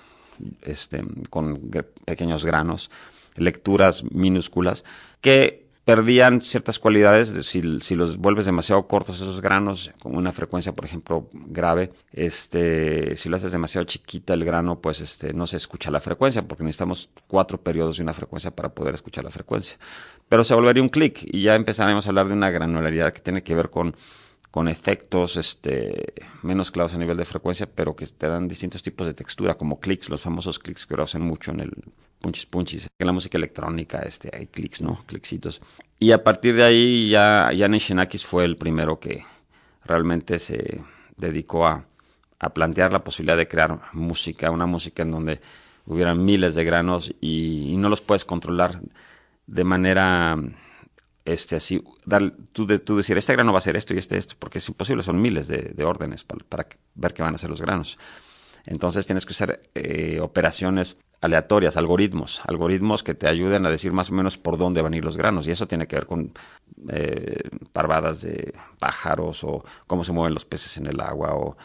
Este, 0.61 1.03
con 1.29 1.69
pequeños 2.05 2.45
granos, 2.45 2.89
lecturas 3.35 4.03
minúsculas, 4.11 4.83
que 5.21 5.62
perdían 5.85 6.41
ciertas 6.41 6.79
cualidades 6.79 7.29
si, 7.45 7.61
los 7.61 8.17
vuelves 8.17 8.45
demasiado 8.45 8.87
cortos 8.87 9.17
esos 9.17 9.41
granos 9.41 9.91
con 9.99 10.15
una 10.15 10.31
frecuencia 10.31 10.71
por 10.71 10.85
ejemplo 10.85 11.27
grave 11.33 11.91
este 12.13 13.15
si 13.17 13.27
lo 13.27 13.35
haces 13.35 13.51
demasiado 13.51 13.85
chiquita 13.85 14.33
el 14.33 14.45
grano 14.45 14.79
pues 14.79 15.01
este 15.01 15.33
no 15.33 15.45
se 15.45 15.57
escucha 15.57 15.91
la 15.91 15.99
frecuencia 15.99 16.47
porque 16.47 16.63
necesitamos 16.63 17.09
cuatro 17.27 17.61
periodos 17.61 17.97
de 17.97 18.03
una 18.03 18.13
frecuencia 18.13 18.51
para 18.51 18.69
poder 18.69 18.93
escuchar 18.93 19.23
la 19.23 19.31
frecuencia. 19.31 19.77
Pero 20.29 20.43
se 20.43 20.53
volvería 20.53 20.83
un 20.83 20.89
clic 20.89 21.19
y 21.23 21.41
ya 21.41 21.55
empezaremos 21.55 22.05
a 22.05 22.09
hablar 22.09 22.27
de 22.27 22.33
una 22.33 22.49
granularidad 22.49 23.13
que 23.13 23.21
tiene 23.21 23.43
que 23.43 23.55
ver 23.55 23.69
con 23.69 23.95
efectos 24.67 25.35
este, 25.37 26.13
menos 26.43 26.71
claros 26.71 26.93
a 26.93 26.97
nivel 26.97 27.17
de 27.17 27.25
frecuencia, 27.25 27.67
pero 27.67 27.95
que 27.95 28.05
te 28.05 28.27
dan 28.27 28.47
distintos 28.47 28.83
tipos 28.83 29.07
de 29.07 29.13
textura, 29.13 29.55
como 29.55 29.79
clics, 29.79 30.09
los 30.09 30.21
famosos 30.21 30.59
clics 30.59 30.85
que 30.85 30.95
lo 30.95 31.03
hacen 31.03 31.21
mucho 31.21 31.51
en 31.51 31.59
el 31.61 31.71
punchis 32.23 32.45
punchis. 32.45 32.87
En 32.97 33.05
la 33.07 33.13
música 33.13 33.37
electrónica 33.37 33.99
este, 33.99 34.31
hay 34.33 34.47
clics, 34.47 34.81
¿no? 34.81 35.03
Clicksitos. 35.05 35.61
Y 35.99 36.11
a 36.13 36.23
partir 36.23 36.55
de 36.55 36.63
ahí 36.63 37.09
ya 37.09 37.51
Jan 37.55 37.73
Shenakis 37.73 38.25
fue 38.25 38.45
el 38.45 38.55
primero 38.55 38.97
que 38.99 39.25
realmente 39.83 40.39
se 40.39 40.81
dedicó 41.17 41.67
a, 41.67 41.85
a 42.39 42.53
plantear 42.53 42.93
la 42.93 43.03
posibilidad 43.03 43.37
de 43.37 43.49
crear 43.49 43.79
música, 43.91 44.51
una 44.51 44.65
música 44.65 45.03
en 45.03 45.11
donde 45.11 45.41
hubieran 45.85 46.23
miles 46.23 46.55
de 46.55 46.63
granos 46.63 47.13
y, 47.19 47.75
no 47.77 47.89
los 47.89 47.99
puedes 48.01 48.23
controlar 48.23 48.79
de 49.47 49.63
manera 49.65 50.37
este, 51.25 51.57
así, 51.57 51.83
dar, 52.05 52.31
tú, 52.53 52.65
de, 52.65 52.79
tú, 52.79 52.95
decir, 52.95 53.17
este 53.17 53.33
grano 53.33 53.51
va 53.51 53.57
a 53.57 53.61
ser 53.61 53.75
esto 53.75 53.93
y 53.93 53.97
este 53.97 54.17
esto, 54.17 54.35
porque 54.39 54.59
es 54.59 54.67
imposible, 54.69 55.03
son 55.03 55.21
miles 55.21 55.49
de, 55.49 55.83
órdenes 55.83 56.23
para, 56.23 56.67
ver 56.95 57.13
qué 57.13 57.21
van 57.21 57.35
a 57.35 57.37
ser 57.37 57.49
los 57.49 57.61
granos. 57.61 57.97
Entonces 58.65 59.05
tienes 59.05 59.25
que 59.25 59.31
usar 59.31 59.61
eh, 59.75 60.19
operaciones 60.21 60.95
aleatorias, 61.23 61.77
algoritmos, 61.77 62.41
algoritmos 62.45 63.01
que 63.01 63.15
te 63.15 63.29
ayuden 63.29 63.65
a 63.65 63.69
decir 63.69 63.93
más 63.93 64.09
o 64.09 64.13
menos 64.13 64.37
por 64.37 64.57
dónde 64.57 64.81
van 64.81 64.93
a 64.93 64.97
ir 64.97 65.05
los 65.05 65.15
granos. 65.15 65.47
Y 65.47 65.51
eso 65.51 65.67
tiene 65.67 65.87
que 65.87 65.95
ver 65.95 66.05
con 66.05 66.33
eh, 66.89 67.39
parvadas 67.71 68.21
de 68.23 68.53
pájaros 68.77 69.45
o 69.45 69.63
cómo 69.87 70.03
se 70.03 70.11
mueven 70.11 70.33
los 70.33 70.43
peces 70.43 70.77
en 70.77 70.87
el 70.87 70.99
agua 70.99 71.33
o 71.33 71.55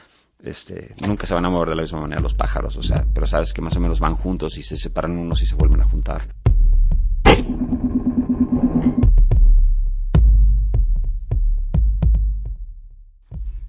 este, 0.44 0.94
nunca 1.04 1.26
se 1.26 1.34
van 1.34 1.44
a 1.44 1.50
mover 1.50 1.70
de 1.70 1.74
la 1.74 1.82
misma 1.82 2.02
manera 2.02 2.22
los 2.22 2.34
pájaros, 2.34 2.76
o 2.76 2.82
sea, 2.84 3.04
pero 3.12 3.26
sabes 3.26 3.52
que 3.52 3.60
más 3.60 3.76
o 3.76 3.80
menos 3.80 3.98
van 3.98 4.14
juntos 4.14 4.56
y 4.56 4.62
se 4.62 4.76
separan 4.76 5.18
unos 5.18 5.42
y 5.42 5.46
se 5.46 5.56
vuelven 5.56 5.80
a 5.80 5.84
juntar. 5.84 6.28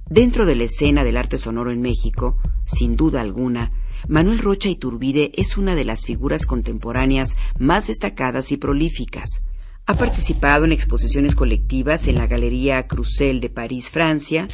Dentro 0.08 0.46
de 0.46 0.56
la 0.56 0.66
escena 0.66 1.04
del 1.04 1.18
arte 1.18 1.40
sonoro 1.40 1.72
en 1.72 1.82
México, 1.82 2.38
sin 2.64 2.96
duda 2.96 3.22
alguna, 3.22 3.72
Manuel 4.08 4.40
Rocha 4.40 4.70
Iturbide 4.70 5.32
es 5.36 5.58
una 5.58 5.76
de 5.76 5.84
las 5.84 6.06
figuras 6.06 6.46
contemporáneas 6.46 7.38
más 7.58 7.88
destacadas 7.88 8.52
y 8.52 8.58
prolíficas. 8.58 9.44
Ha 9.86 9.96
participado 9.96 10.66
en 10.66 10.72
exposiciones 10.72 11.36
colectivas 11.36 12.08
en 12.08 12.16
la 12.16 12.28
Galería 12.28 12.88
Crucel 12.88 13.42
de 13.42 13.50
París, 13.50 13.90
Francia, 13.90 14.48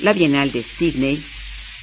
la 0.00 0.12
Bienal 0.12 0.52
de 0.52 0.62
Sydney, 0.62 1.22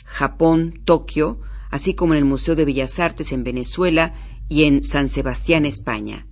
Japón, 0.05 0.82
Tokio, 0.86 1.39
así 1.70 1.93
como 1.93 2.13
en 2.13 2.20
el 2.20 2.25
Museo 2.25 2.55
de 2.55 2.65
Bellas 2.65 3.00
Artes 3.00 3.32
en 3.32 3.43
Venezuela 3.43 4.13
y 4.50 4.63
en 4.63 4.84
San 4.84 5.10
Sebastián, 5.10 5.65
España. 5.65 6.27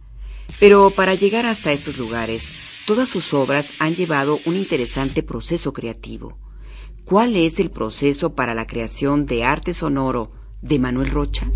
Pero 0.60 0.92
para 0.92 1.16
llegar 1.16 1.46
hasta 1.46 1.72
estos 1.72 1.98
lugares, 1.98 2.50
todas 2.86 3.10
sus 3.10 3.34
obras 3.34 3.74
han 3.80 3.96
llevado 3.96 4.40
un 4.46 4.56
interesante 4.56 5.24
proceso 5.24 5.74
creativo. 5.74 6.38
¿Cuál 7.06 7.36
es 7.36 7.60
el 7.60 7.72
proceso 7.72 8.36
para 8.36 8.54
la 8.54 8.68
creación 8.68 9.26
de 9.26 9.44
arte 9.44 9.74
sonoro 9.74 10.41
de 10.62 10.80
Manuel 10.80 11.10
Rocha? 11.10 11.48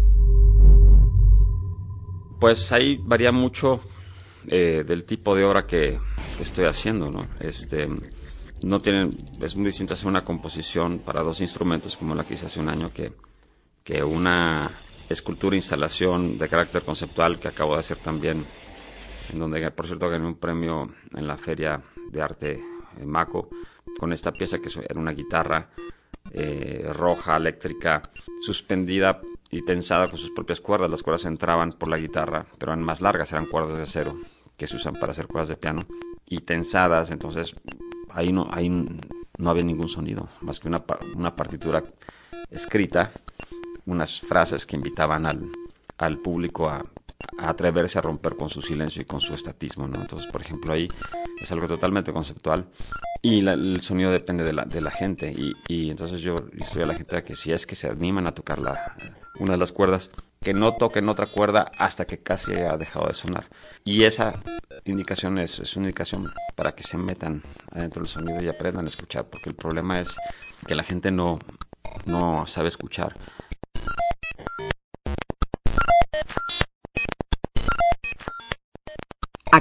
Pues 2.40 2.72
ahí 2.72 3.00
varía 3.02 3.32
mucho 3.32 3.80
eh, 4.48 4.84
del 4.86 5.06
tipo 5.06 5.36
de 5.36 5.44
obra 5.44 5.66
que, 5.66 6.00
estoy 6.40 6.66
haciendo, 6.66 7.10
¿no? 7.10 7.28
Este, 7.40 7.88
no 8.62 8.82
tienen, 8.82 9.18
es 9.42 9.56
muy 9.56 9.68
distinto 9.68 9.94
hacer 9.94 10.08
una 10.08 10.26
composición 10.26 11.00
para 11.00 11.24
dos 11.24 11.40
instrumentos 11.40 11.96
como 11.96 12.14
la 12.14 12.26
que 12.26 12.34
hice 12.34 12.48
hace 12.48 12.60
un 12.60 12.68
año 12.68 12.92
que, 12.94 13.14
que 13.84 14.04
una 14.04 14.70
escultura 15.10 15.56
instalación 15.56 16.38
de 16.38 16.50
carácter 16.50 16.82
conceptual 16.82 17.40
que 17.40 17.48
acabo 17.48 17.74
de 17.74 17.80
hacer 17.80 17.98
también, 17.98 18.44
en 19.32 19.40
donde 19.40 19.72
por 19.72 19.86
cierto 19.86 20.10
gané 20.10 20.26
un 20.26 20.36
premio 20.36 20.94
en 21.16 21.28
la 21.28 21.38
Feria 21.38 21.82
de 22.12 22.22
Arte 22.22 22.62
en 23.00 23.10
Maco, 23.10 23.50
con 23.98 24.12
esta 24.12 24.32
pieza 24.32 24.60
que 24.60 24.70
era 24.88 25.00
una 25.00 25.12
guitarra 25.12 25.70
eh, 26.38 26.92
roja, 26.94 27.38
eléctrica, 27.38 28.02
suspendida 28.42 29.22
y 29.50 29.62
tensada 29.62 30.10
con 30.10 30.18
sus 30.18 30.32
propias 30.32 30.60
cuerdas. 30.60 30.92
Las 30.92 31.02
cuerdas 31.02 31.26
entraban 31.26 31.72
por 31.72 31.90
la 31.90 31.98
guitarra, 31.98 32.46
pero 32.58 32.74
eran 32.74 32.84
más 32.84 33.00
largas, 33.00 33.32
eran 33.32 33.46
cuerdas 33.46 33.78
de 33.78 33.84
acero 33.84 34.18
que 34.58 34.68
se 34.68 34.76
usan 34.76 34.96
para 34.96 35.14
hacer 35.14 35.28
cuerdas 35.28 35.48
de 35.48 35.56
piano 35.56 35.88
y 36.26 36.42
tensadas, 36.42 37.12
entonces 37.12 37.56
ahí 38.10 38.32
no, 38.32 38.50
no 39.38 39.50
había 39.50 39.64
ningún 39.64 39.88
sonido, 39.88 40.28
más 40.42 40.60
que 40.60 40.68
una, 40.68 40.84
una 41.16 41.36
partitura 41.36 41.84
escrita, 42.50 43.12
unas 43.86 44.20
frases 44.20 44.66
que 44.66 44.76
invitaban 44.76 45.26
al, 45.26 45.50
al 45.98 46.18
público 46.20 46.70
a, 46.70 46.84
atreverse 47.40 48.00
a 48.00 48.02
romper 48.02 48.36
con 48.36 48.50
su 48.50 48.62
silencio 48.62 49.02
y 49.02 49.06
con 49.06 49.22
su 49.22 49.34
estatismo, 49.34 49.88
¿no? 49.88 50.02
Entonces, 50.02 50.32
por 50.32 50.42
ejemplo, 50.42 50.74
ahí 50.74 50.88
es 51.42 51.52
algo 51.52 51.68
totalmente 51.68 52.14
conceptual 52.14 52.68
y 53.22 53.46
el 53.46 53.82
sonido 53.82 54.12
depende 54.12 54.44
de 54.44 54.54
la, 54.54 54.66
de 54.66 54.82
la 54.82 54.92
gente 54.92 55.32
y, 55.32 55.54
y 55.68 55.90
entonces 55.90 56.22
yo 56.22 56.36
estoy 56.58 56.84
a 56.84 56.86
la 56.86 56.94
gente 56.94 57.18
a 57.18 57.24
que 57.24 57.36
si 57.36 57.52
es 57.52 57.66
que 57.66 57.76
se 57.76 57.90
animan 57.90 58.28
a 58.28 58.34
tocar 58.34 58.60
la, 58.60 58.96
una 59.40 59.54
de 59.54 59.58
las 59.58 59.72
cuerdas, 59.72 60.12
que 60.42 60.54
no 60.54 60.76
toquen 60.76 61.10
otra 61.10 61.26
cuerda 61.26 61.72
hasta 61.80 62.06
que 62.06 62.20
casi 62.20 62.54
ha 62.54 62.78
dejado 62.78 63.08
de 63.08 63.16
sonar. 63.16 63.48
Y 63.84 64.04
esa 64.04 64.40
indicación 64.86 65.40
es, 65.40 65.60
es 65.60 65.76
una 65.76 65.86
indicación 65.86 66.32
para 66.56 66.76
que 66.76 66.84
se 66.84 66.98
metan 66.98 67.42
adentro 67.72 68.04
del 68.04 68.12
sonido 68.12 68.42
y 68.42 68.48
aprendan 68.48 68.86
a 68.86 68.90
escuchar, 68.90 69.26
porque 69.26 69.50
el 69.50 69.56
problema 69.56 70.00
es 70.00 70.16
que 70.68 70.76
la 70.76 70.84
gente 70.84 71.10
no, 71.10 71.40
no 72.06 72.46
sabe 72.46 72.68
escuchar. 72.68 73.16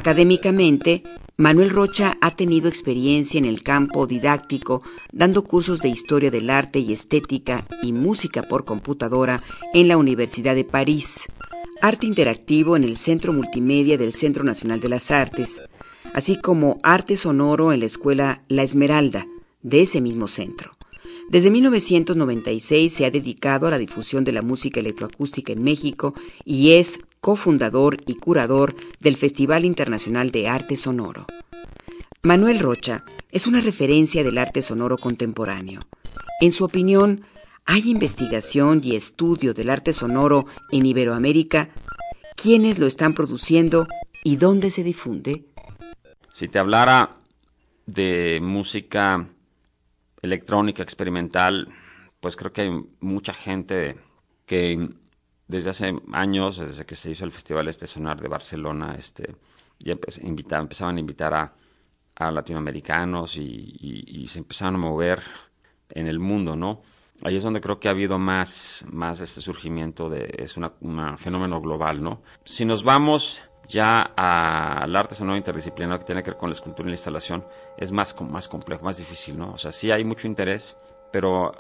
Académicamente, 0.05 1.03
Manuel 1.39 1.71
Rocha 1.71 2.19
ha 2.21 2.37
tenido 2.37 2.69
experiencia 2.69 3.39
en 3.39 3.47
el 3.47 3.63
campo 3.63 4.07
didáctico, 4.07 4.83
dando 5.13 5.45
cursos 5.45 5.81
de 5.81 5.89
historia 5.89 6.31
del 6.31 6.51
arte 6.51 6.79
y 6.79 6.93
estética 6.93 7.67
y 7.83 7.95
música 7.95 8.43
por 8.43 8.67
computadora 8.67 9.43
en 9.73 9.89
la 9.89 9.97
Universidad 9.97 10.55
de 10.57 10.65
París, 10.65 11.25
arte 11.81 12.07
interactivo 12.07 12.77
en 12.77 12.85
el 12.85 12.99
Centro 12.99 13.33
Multimedia 13.33 13.97
del 13.97 14.13
Centro 14.13 14.45
Nacional 14.45 14.79
de 14.79 14.91
las 14.91 15.11
Artes, 15.11 15.63
así 16.13 16.39
como 16.39 16.81
arte 16.83 17.17
sonoro 17.17 17.73
en 17.73 17.81
la 17.81 17.87
Escuela 17.87 18.45
La 18.49 18.63
Esmeralda, 18.63 19.27
de 19.63 19.81
ese 19.81 20.03
mismo 20.03 20.29
centro. 20.29 20.77
Desde 21.31 21.51
1996 21.51 22.93
se 22.93 23.07
ha 23.07 23.11
dedicado 23.11 23.67
a 23.67 23.71
la 23.71 23.79
difusión 23.79 24.25
de 24.25 24.33
la 24.33 24.43
música 24.43 24.81
electroacústica 24.81 25.55
en 25.55 25.63
México 25.63 26.13
y 26.45 26.73
es 26.73 27.01
cofundador 27.25 28.03
y 28.07 28.17
curador 28.17 28.77
del 29.01 29.17
Festival 29.17 29.65
Internacional 29.65 30.31
de 30.31 30.47
Arte 30.47 30.77
Sonoro. 30.77 31.27
Manuel 32.23 32.59
Rocha 32.59 33.03
es 33.31 33.47
una 33.47 33.63
referencia 33.63 34.23
del 34.23 34.37
arte 34.37 34.61
sonoro 34.61 34.99
contemporáneo. 34.99 35.81
En 36.43 36.53
su 36.53 36.65
opinión, 36.65 37.25
¿hay 37.65 37.91
investigación 37.91 38.83
y 38.85 38.95
estudio 38.95 39.55
del 39.55 39.71
arte 39.71 39.95
sonoro 39.95 40.45
en 40.71 40.85
Iberoamérica? 40.85 41.71
¿Quiénes 42.37 42.79
lo 42.79 42.87
están 42.87 43.15
produciendo 43.15 43.89
y 44.23 44.37
dónde 44.37 44.71
se 44.71 44.85
difunde? 44.85 45.47
Si 46.31 46.49
te 46.49 46.59
hablara 46.59 47.17
de 47.87 48.39
música 48.43 49.27
electrónica 50.21 50.83
experimental, 50.83 51.69
pues 52.21 52.37
creo 52.37 52.53
que 52.53 52.61
hay 52.61 52.85
mucha 53.01 53.33
gente 53.33 53.97
que 54.45 54.91
desde 55.47 55.71
hace 55.71 55.95
años, 56.13 56.59
desde 56.59 56.87
que 56.87 56.97
se 56.97 57.11
hizo 57.11 57.25
el 57.25 57.33
Festival 57.33 57.69
Este 57.69 57.87
Sonar 57.87 58.21
de 58.21 58.29
Barcelona, 58.29 58.95
este, 58.99 59.37
ya 59.79 59.97
empezaban 60.23 60.97
a 60.97 61.01
invitar 61.01 61.35
a, 61.35 62.31
latinoamericanos 62.31 63.37
y, 63.37 64.25
se 64.29 64.39
empezaron 64.39 64.77
a 64.77 64.79
mover 64.79 65.23
en 65.91 66.07
el 66.07 66.19
mundo, 66.19 66.57
¿no? 66.57 66.83
Ahí 67.23 67.37
es 67.37 67.43
donde 67.43 67.61
creo 67.61 67.79
que 67.79 67.89
ha 67.89 67.93
habido 67.93 68.19
más, 68.19 68.85
más 68.91 69.21
este 69.21 69.41
surgimiento 69.41 70.09
de, 70.09 70.33
es 70.39 70.57
un 70.57 71.19
fenómeno 71.19 71.61
global, 71.61 72.03
¿no? 72.03 72.23
Si 72.45 72.65
nos 72.65 72.85
vamos 72.85 73.43
ya 73.69 74.03
al 74.03 74.95
arte 74.95 75.15
sonoro 75.15 75.37
interdisciplinario 75.37 75.99
que 75.99 76.07
tiene 76.07 76.23
que 76.23 76.31
ver 76.31 76.39
con 76.39 76.51
la 76.51 76.55
escultura 76.55 76.89
y 76.89 76.93
la 76.93 76.97
instalación, 76.97 77.45
es 77.77 77.93
más, 77.93 78.19
más 78.21 78.49
complejo, 78.49 78.85
más 78.85 78.97
difícil, 78.97 79.39
¿no? 79.39 79.53
O 79.53 79.59
sea, 79.59 79.73
sí 79.73 79.91
hay 79.91 80.05
mucho 80.05 80.27
interés, 80.27 80.77
pero 81.13 81.53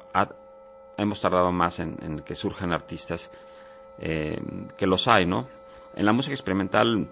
hemos 0.97 1.21
tardado 1.21 1.53
más 1.53 1.79
en, 1.79 1.97
en 2.03 2.21
que 2.21 2.35
surjan 2.35 2.73
artistas 2.73 3.31
eh, 3.99 4.41
que 4.77 4.87
los 4.87 5.09
hay, 5.09 5.27
¿no? 5.27 5.47
En 5.97 6.07
la 6.07 6.13
música 6.13 6.35
experimental 6.35 7.07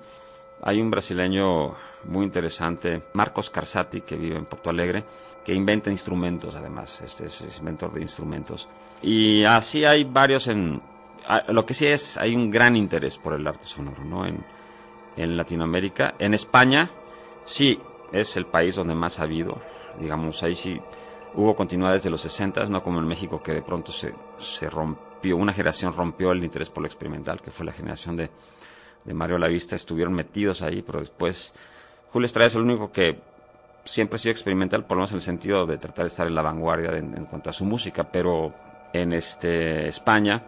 hay 0.62 0.80
un 0.80 0.90
brasileño 0.90 1.74
muy 2.04 2.24
interesante, 2.24 3.02
Marcos 3.12 3.50
Carsati, 3.50 4.00
que 4.00 4.16
vive 4.16 4.36
en 4.36 4.44
Porto 4.44 4.70
Alegre, 4.70 5.04
que 5.44 5.54
inventa 5.54 5.90
instrumentos, 5.90 6.54
además, 6.54 7.00
este 7.00 7.26
es, 7.26 7.58
inventor 7.58 7.92
de 7.92 8.00
instrumentos. 8.00 8.68
Y 9.02 9.44
así 9.44 9.84
hay 9.84 10.04
varios 10.04 10.48
en... 10.48 10.80
Lo 11.48 11.64
que 11.64 11.74
sí 11.74 11.86
es, 11.86 12.16
hay 12.16 12.34
un 12.34 12.50
gran 12.50 12.76
interés 12.76 13.18
por 13.18 13.34
el 13.34 13.46
arte 13.46 13.64
sonoro, 13.64 14.04
¿no? 14.04 14.26
En, 14.26 14.44
en 15.16 15.36
Latinoamérica. 15.36 16.14
En 16.18 16.34
España, 16.34 16.90
sí, 17.44 17.80
es 18.12 18.36
el 18.36 18.46
país 18.46 18.74
donde 18.74 18.94
más 18.94 19.20
ha 19.20 19.24
habido. 19.24 19.60
Digamos, 19.98 20.42
ahí 20.42 20.56
sí 20.56 20.80
hubo 21.34 21.54
continuidad 21.54 21.94
desde 21.94 22.10
los 22.10 22.20
60, 22.20 22.66
no 22.66 22.82
como 22.82 22.98
en 22.98 23.06
México, 23.06 23.42
que 23.42 23.54
de 23.54 23.62
pronto 23.62 23.92
se, 23.92 24.14
se 24.38 24.68
una 25.30 25.52
generación 25.52 25.92
rompió 25.92 26.32
el 26.32 26.42
interés 26.42 26.70
por 26.70 26.82
lo 26.82 26.88
experimental, 26.88 27.40
que 27.40 27.50
fue 27.50 27.64
la 27.64 27.72
generación 27.72 28.16
de, 28.16 28.30
de 29.04 29.14
Mario 29.14 29.38
Lavista, 29.38 29.76
estuvieron 29.76 30.14
metidos 30.14 30.62
ahí, 30.62 30.82
pero 30.82 30.98
después 30.98 31.52
Julio 32.12 32.26
Estrada 32.26 32.48
es 32.48 32.54
el 32.54 32.62
único 32.62 32.90
que 32.90 33.18
siempre 33.84 34.16
ha 34.16 34.18
sido 34.18 34.32
experimental, 34.32 34.84
por 34.84 34.96
lo 34.96 35.00
menos 35.00 35.12
en 35.12 35.16
el 35.16 35.22
sentido 35.22 35.66
de 35.66 35.78
tratar 35.78 36.04
de 36.04 36.08
estar 36.08 36.26
en 36.26 36.34
la 36.34 36.42
vanguardia 36.42 36.96
en, 36.96 37.26
cuanto 37.26 37.50
a 37.50 37.52
su 37.52 37.64
música, 37.64 38.04
pero 38.04 38.52
en 38.92 39.12
este 39.12 39.88
España, 39.88 40.42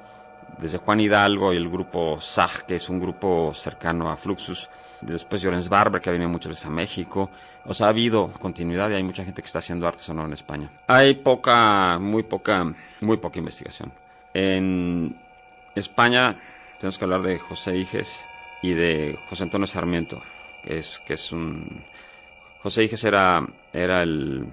desde 0.59 0.79
Juan 0.79 1.01
Hidalgo 1.01 1.53
y 1.53 1.57
el 1.57 1.69
grupo 1.69 2.21
SAG, 2.21 2.67
que 2.67 2.77
es 2.77 2.89
un 2.89 3.01
grupo 3.01 3.53
cercano 3.55 4.11
a 4.11 4.17
Fluxus, 4.17 4.69
después 5.01 5.43
Llorens 5.43 5.69
Barber, 5.69 6.01
que 6.01 6.11
ha 6.11 6.13
venido 6.13 6.31
muchas 6.31 6.51
veces 6.51 6.67
a 6.67 6.71
México, 6.71 7.31
o 7.65 7.75
sea, 7.75 7.87
ha 7.87 7.91
habido 7.91 8.31
continuidad 8.33 8.91
y 8.91 8.95
hay 8.95 9.03
mucha 9.03 9.25
gente 9.25 9.43
que 9.43 9.47
está 9.47 9.59
haciendo 9.59 9.89
arte 9.89 10.01
sonoro 10.01 10.29
en 10.29 10.35
España. 10.35 10.71
Hay 10.87 11.15
poca, 11.15 11.99
muy 11.99 12.23
poca, 12.23 12.75
muy 13.01 13.17
poca 13.17 13.39
investigación. 13.39 14.04
En 14.35 15.17
España 15.75 16.41
tenemos 16.79 16.99
que 16.99 17.05
hablar 17.05 17.23
de 17.23 17.39
José 17.39 17.77
Iges 17.77 18.27
y 18.63 18.75
de 18.75 19.19
José 19.29 19.45
Antonio 19.45 19.67
Sarmiento, 19.67 20.23
que 20.63 20.79
es, 20.79 21.01
que 21.07 21.15
es 21.15 21.33
un... 21.33 21.85
José 22.63 22.85
Iges 22.85 23.05
era, 23.05 23.47
era 23.73 24.03
el... 24.03 24.47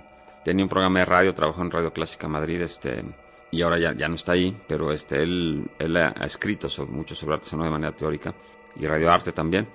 tenía 0.46 0.63
un 0.63 0.70
programa 0.70 1.00
de 1.00 1.06
radio, 1.06 1.34
trabajó 1.34 1.62
en 1.62 1.72
Radio 1.72 1.91
Clásica 1.91 2.28
Madrid, 2.28 2.62
este 2.62 3.04
y 3.52 3.62
ahora 3.62 3.78
ya, 3.78 3.94
ya 3.94 4.08
no 4.08 4.15
está 4.15 4.32
ahí, 4.32 4.58
pero 4.65 4.94
este, 4.94 5.22
él, 5.22 5.70
él 5.78 5.98
ha, 5.98 6.12
escrito 6.24 6.70
sobre, 6.70 6.91
mucho 6.91 7.15
sobre 7.15 7.36
arte 7.36 7.50
sonoro 7.50 7.65
de 7.65 7.74
manera 7.74 7.96
teórica 7.96 8.34
y 8.78 8.88
radioarte 8.88 9.34
también. 9.34 9.67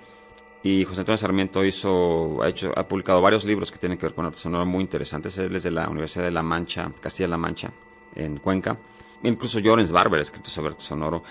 Y 0.63 0.83
José 0.83 1.01
Antonio 1.01 1.17
Sarmiento 1.17 1.63
hizo, 1.63 2.41
ha, 2.41 2.49
hecho, 2.49 2.73
ha 2.75 2.87
publicado 2.87 3.21
varios 3.21 3.45
libros 3.45 3.71
que 3.71 3.77
tienen 3.77 3.99
que 3.99 4.07
ver 4.07 4.15
con 4.15 4.25
arte 4.25 4.39
sonoro 4.39 4.65
muy 4.65 4.81
interesantes. 4.81 5.37
Él 5.37 5.55
es 5.55 5.63
de 5.63 5.71
la 5.71 5.87
Universidad 5.87 6.25
de 6.25 6.31
La 6.31 6.41
Mancha, 6.41 6.91
Castilla-La 6.99 7.37
Mancha, 7.37 7.71
en 8.15 8.37
Cuenca. 8.37 8.77
Incluso 9.23 9.59
Jorens 9.63 9.91
Barber 9.91 10.19
ha 10.19 10.23
escrito 10.23 10.49
sobre 10.49 10.69
arte 10.69 10.83
sonoro. 10.83 11.23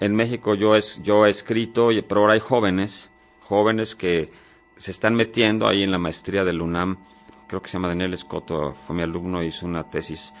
En 0.00 0.14
México 0.14 0.54
yo, 0.54 0.74
es, 0.74 1.00
yo 1.02 1.26
he 1.26 1.30
escrito, 1.30 1.90
pero 2.08 2.22
ahora 2.22 2.32
hay 2.34 2.40
jóvenes, 2.40 3.08
jóvenes 3.40 3.94
que 3.94 4.32
se 4.76 4.90
están 4.90 5.14
metiendo 5.14 5.68
ahí 5.68 5.82
en 5.82 5.92
la 5.92 5.98
maestría 5.98 6.44
del 6.44 6.60
UNAM. 6.60 6.98
Creo 7.46 7.62
que 7.62 7.68
se 7.68 7.74
llama 7.74 7.88
Daniel 7.88 8.14
Escoto, 8.14 8.74
fue 8.86 8.96
mi 8.96 9.02
alumno, 9.02 9.42
hizo 9.42 9.66
una 9.66 9.88
tesis 9.88 10.34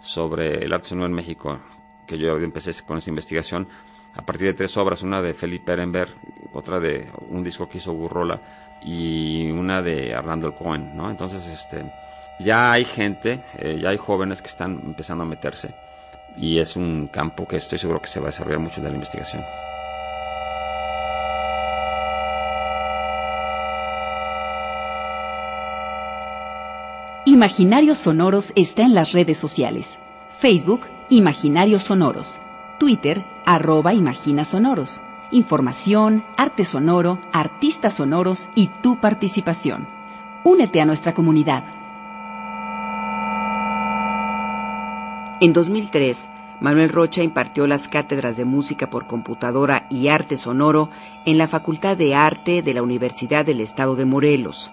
sobre 0.00 0.64
el 0.64 0.72
arte 0.72 0.88
sonoro 0.88 1.06
en 1.06 1.14
México, 1.14 1.58
que 2.06 2.18
yo 2.18 2.36
empecé 2.36 2.72
con 2.84 2.98
esa 2.98 3.08
investigación 3.08 3.68
a 4.14 4.22
partir 4.22 4.48
de 4.48 4.54
tres 4.54 4.76
obras, 4.76 5.02
una 5.02 5.22
de 5.22 5.32
Felipe 5.34 5.72
Ehrenberg, 5.72 6.14
otra 6.52 6.80
de 6.80 7.08
un 7.28 7.42
disco 7.42 7.68
que 7.68 7.78
hizo 7.78 7.92
Gurrola 7.92 8.76
y 8.82 9.50
una 9.50 9.80
de 9.82 10.14
Arnaldo 10.14 10.54
Cohen, 10.54 10.96
¿no? 10.96 11.10
Entonces, 11.10 11.46
este, 11.46 11.90
ya 12.40 12.72
hay 12.72 12.84
gente, 12.84 13.44
eh, 13.58 13.78
ya 13.80 13.90
hay 13.90 13.96
jóvenes 13.96 14.42
que 14.42 14.48
están 14.48 14.80
empezando 14.84 15.24
a 15.24 15.26
meterse 15.26 15.74
y 16.36 16.58
es 16.58 16.76
un 16.76 17.08
campo 17.08 17.46
que 17.46 17.56
estoy 17.56 17.78
seguro 17.78 18.00
que 18.00 18.08
se 18.08 18.20
va 18.20 18.26
a 18.26 18.30
desarrollar 18.30 18.60
mucho 18.60 18.80
de 18.80 18.88
la 18.88 18.94
investigación. 18.94 19.42
Imaginarios 27.24 27.98
Sonoros 27.98 28.52
está 28.54 28.82
en 28.82 28.94
las 28.94 29.12
redes 29.12 29.36
sociales. 29.36 29.98
Facebook, 30.30 30.82
Imaginarios 31.08 31.82
Sonoros. 31.82 32.38
Twitter, 32.78 33.24
arroba 33.44 33.94
Imagina 33.94 34.44
Sonoros. 34.44 35.02
información, 35.32 36.24
arte 36.36 36.64
sonoro, 36.64 37.18
artistas 37.32 37.94
sonoros 37.94 38.48
y 38.54 38.68
tu 38.80 39.00
participación. 39.00 39.88
Únete 40.44 40.80
a 40.80 40.84
nuestra 40.86 41.14
comunidad. 41.14 41.64
En 45.38 45.52
2003, 45.52 46.30
Manuel 46.60 46.88
Rocha 46.88 47.22
impartió 47.22 47.66
las 47.66 47.88
cátedras 47.88 48.38
de 48.38 48.46
música 48.46 48.88
por 48.88 49.06
computadora 49.06 49.86
y 49.90 50.08
arte 50.08 50.38
sonoro 50.38 50.88
en 51.26 51.36
la 51.36 51.46
Facultad 51.46 51.94
de 51.94 52.14
Arte 52.14 52.62
de 52.62 52.72
la 52.72 52.82
Universidad 52.82 53.44
del 53.44 53.60
Estado 53.60 53.96
de 53.96 54.06
Morelos. 54.06 54.72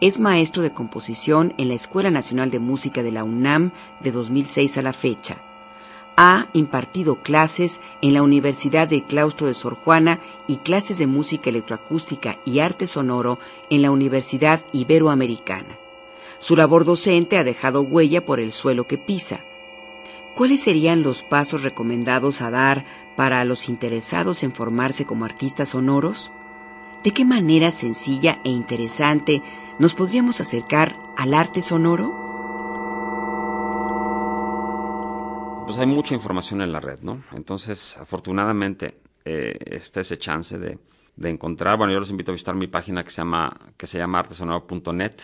Es 0.00 0.18
maestro 0.18 0.62
de 0.62 0.72
composición 0.72 1.52
en 1.58 1.68
la 1.68 1.74
Escuela 1.74 2.10
Nacional 2.10 2.50
de 2.50 2.58
Música 2.58 3.02
de 3.02 3.12
la 3.12 3.22
UNAM 3.22 3.72
de 4.00 4.12
2006 4.12 4.78
a 4.78 4.82
la 4.82 4.94
fecha. 4.94 5.36
Ha 6.16 6.46
impartido 6.54 7.16
clases 7.16 7.82
en 8.00 8.14
la 8.14 8.22
Universidad 8.22 8.88
de 8.88 9.02
Claustro 9.02 9.46
de 9.46 9.54
Sor 9.54 9.74
Juana 9.74 10.20
y 10.48 10.56
clases 10.56 10.96
de 10.96 11.06
música 11.06 11.50
electroacústica 11.50 12.38
y 12.46 12.60
arte 12.60 12.86
sonoro 12.86 13.38
en 13.68 13.82
la 13.82 13.90
Universidad 13.90 14.62
Iberoamericana. 14.72 15.76
Su 16.38 16.56
labor 16.56 16.86
docente 16.86 17.36
ha 17.36 17.44
dejado 17.44 17.82
huella 17.82 18.24
por 18.24 18.40
el 18.40 18.52
suelo 18.52 18.86
que 18.86 18.96
pisa. 18.96 19.44
¿Cuáles 20.36 20.62
serían 20.62 21.02
los 21.02 21.22
pasos 21.22 21.62
recomendados 21.62 22.40
a 22.42 22.50
dar 22.50 22.84
para 23.16 23.44
los 23.44 23.68
interesados 23.68 24.42
en 24.42 24.54
formarse 24.54 25.04
como 25.04 25.24
artistas 25.24 25.70
sonoros? 25.70 26.30
¿De 27.04 27.10
qué 27.10 27.24
manera 27.24 27.72
sencilla 27.72 28.40
e 28.44 28.50
interesante 28.50 29.42
¿Nos 29.78 29.94
podríamos 29.94 30.40
acercar 30.40 30.96
al 31.16 31.32
arte 31.32 31.62
sonoro? 31.62 32.14
Pues 35.66 35.78
hay 35.78 35.86
mucha 35.86 36.14
información 36.14 36.60
en 36.60 36.72
la 36.72 36.78
red, 36.78 37.00
¿no? 37.00 37.24
Entonces, 37.32 37.96
afortunadamente, 37.96 38.98
eh, 39.24 39.56
está 39.64 40.02
ese 40.02 40.18
chance 40.18 40.58
de, 40.58 40.78
encontrar. 41.22 41.78
Bueno, 41.78 41.92
yo 41.92 42.00
los 42.00 42.10
invito 42.10 42.32
a 42.32 42.34
visitar 42.34 42.54
mi 42.54 42.66
página 42.66 43.02
que 43.02 43.10
se 43.10 43.16
llama, 43.18 43.56
que 43.76 43.86
se 43.86 43.96
llama 43.96 44.18
artesonoro.net 44.18 45.14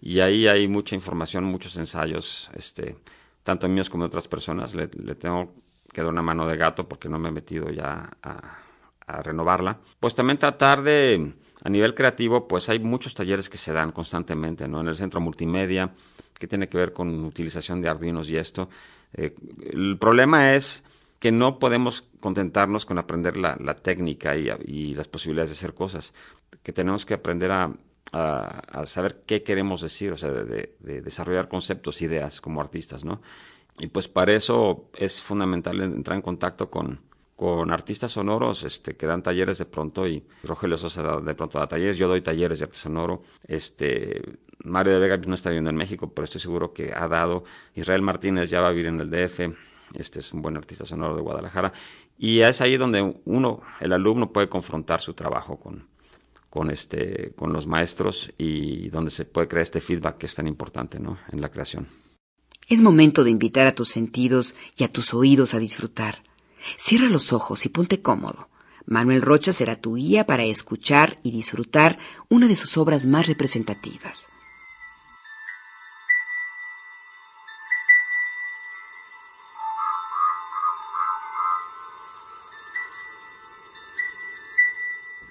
y 0.00 0.20
ahí 0.20 0.46
hay 0.46 0.68
mucha 0.68 0.94
información, 0.94 1.44
muchos 1.44 1.76
ensayos, 1.76 2.50
este, 2.54 2.96
tanto 3.46 3.68
míos 3.68 3.88
como 3.88 4.04
de 4.04 4.08
otras 4.08 4.26
personas. 4.28 4.74
Le, 4.74 4.88
tengo 4.88 5.54
que 5.92 6.02
dar 6.02 6.10
una 6.10 6.20
mano 6.20 6.46
de 6.46 6.58
gato 6.58 6.88
porque 6.88 7.08
no 7.08 7.18
me 7.18 7.28
he 7.28 7.32
metido 7.32 7.70
ya 7.70 8.10
a 8.20 9.22
renovarla. 9.22 9.78
Pues 10.00 10.14
también 10.14 10.36
tratar 10.36 10.82
de 10.82 11.32
a 11.66 11.68
nivel 11.68 11.94
creativo, 11.94 12.46
pues 12.46 12.68
hay 12.68 12.78
muchos 12.78 13.12
talleres 13.12 13.48
que 13.48 13.56
se 13.56 13.72
dan 13.72 13.90
constantemente, 13.90 14.68
¿no? 14.68 14.80
En 14.80 14.86
el 14.86 14.94
centro 14.94 15.20
multimedia, 15.20 15.94
que 16.38 16.46
tiene 16.46 16.68
que 16.68 16.78
ver 16.78 16.92
con 16.92 17.24
utilización 17.24 17.80
de 17.80 17.88
Arduinos 17.88 18.28
y 18.28 18.36
esto. 18.36 18.68
Eh, 19.14 19.34
el 19.72 19.98
problema 19.98 20.54
es 20.54 20.84
que 21.18 21.32
no 21.32 21.58
podemos 21.58 22.04
contentarnos 22.20 22.86
con 22.86 22.98
aprender 22.98 23.36
la, 23.36 23.56
técnica 23.74 24.36
y, 24.36 24.94
las 24.94 25.08
posibilidades 25.08 25.50
de 25.50 25.56
hacer 25.56 25.74
cosas, 25.74 26.14
que 26.62 26.72
tenemos 26.72 27.04
que 27.04 27.14
aprender 27.14 27.50
a, 27.50 27.72
saber 28.12 29.22
qué 29.26 29.42
queremos 29.42 29.80
decir, 29.80 30.12
o 30.12 30.16
sea, 30.16 30.30
de, 30.30 30.74
desarrollar 30.80 31.48
conceptos, 31.48 32.02
ideas 32.02 32.40
como 32.40 32.60
artistas, 32.60 33.04
¿no? 33.04 33.20
Y 33.78 33.88
pues 33.88 34.08
para 34.08 34.32
eso 34.32 34.88
es 34.96 35.22
fundamental 35.22 35.80
entrar 35.82 36.16
en 36.16 36.22
contacto 36.22 36.70
con, 36.70 37.00
con 37.36 37.70
artistas 37.70 38.12
sonoros 38.12 38.64
este, 38.64 38.96
que 38.96 39.06
dan 39.06 39.22
talleres 39.22 39.58
de 39.58 39.66
pronto 39.66 40.08
y 40.08 40.24
Rogelio 40.42 40.78
Sosa 40.78 41.20
de 41.20 41.34
pronto 41.34 41.58
da 41.58 41.68
talleres, 41.68 41.98
yo 41.98 42.08
doy 42.08 42.22
talleres 42.22 42.58
de 42.58 42.64
arte 42.64 42.78
sonoro, 42.78 43.20
este, 43.46 44.22
Mario 44.64 44.94
de 44.94 44.98
Vega 44.98 45.18
no 45.18 45.34
está 45.34 45.50
viviendo 45.50 45.70
en 45.70 45.76
México, 45.76 46.10
pero 46.12 46.24
estoy 46.24 46.40
seguro 46.40 46.72
que 46.72 46.94
ha 46.94 47.06
dado, 47.08 47.44
Israel 47.74 48.00
Martínez 48.00 48.48
ya 48.48 48.62
va 48.62 48.68
a 48.68 48.72
vivir 48.72 48.86
en 48.86 49.00
el 49.00 49.10
DF, 49.10 49.54
este 49.94 50.20
es 50.20 50.32
un 50.32 50.40
buen 50.40 50.56
artista 50.56 50.86
sonoro 50.86 51.14
de 51.14 51.22
Guadalajara, 51.22 51.72
y 52.18 52.40
es 52.40 52.62
ahí 52.62 52.78
donde 52.78 53.20
uno, 53.26 53.60
el 53.80 53.92
alumno, 53.92 54.32
puede 54.32 54.48
confrontar 54.48 55.02
su 55.02 55.12
trabajo 55.12 55.60
con, 55.60 55.86
con, 56.56 56.70
este, 56.70 57.34
con 57.36 57.52
los 57.52 57.66
maestros 57.66 58.32
y 58.38 58.88
donde 58.88 59.10
se 59.10 59.26
puede 59.26 59.46
crear 59.46 59.62
este 59.62 59.82
feedback 59.82 60.16
que 60.16 60.24
es 60.24 60.34
tan 60.34 60.46
importante 60.46 60.98
¿no? 60.98 61.18
en 61.30 61.42
la 61.42 61.50
creación. 61.50 61.86
Es 62.66 62.80
momento 62.80 63.24
de 63.24 63.30
invitar 63.30 63.66
a 63.66 63.74
tus 63.74 63.90
sentidos 63.90 64.54
y 64.74 64.84
a 64.84 64.88
tus 64.88 65.12
oídos 65.12 65.52
a 65.52 65.58
disfrutar. 65.58 66.22
Cierra 66.78 67.10
los 67.10 67.34
ojos 67.34 67.66
y 67.66 67.68
ponte 67.68 68.00
cómodo. 68.00 68.48
Manuel 68.86 69.20
Rocha 69.20 69.52
será 69.52 69.76
tu 69.76 69.96
guía 69.96 70.24
para 70.24 70.44
escuchar 70.44 71.18
y 71.22 71.30
disfrutar 71.30 71.98
una 72.30 72.48
de 72.48 72.56
sus 72.56 72.78
obras 72.78 73.04
más 73.04 73.26
representativas. 73.26 74.28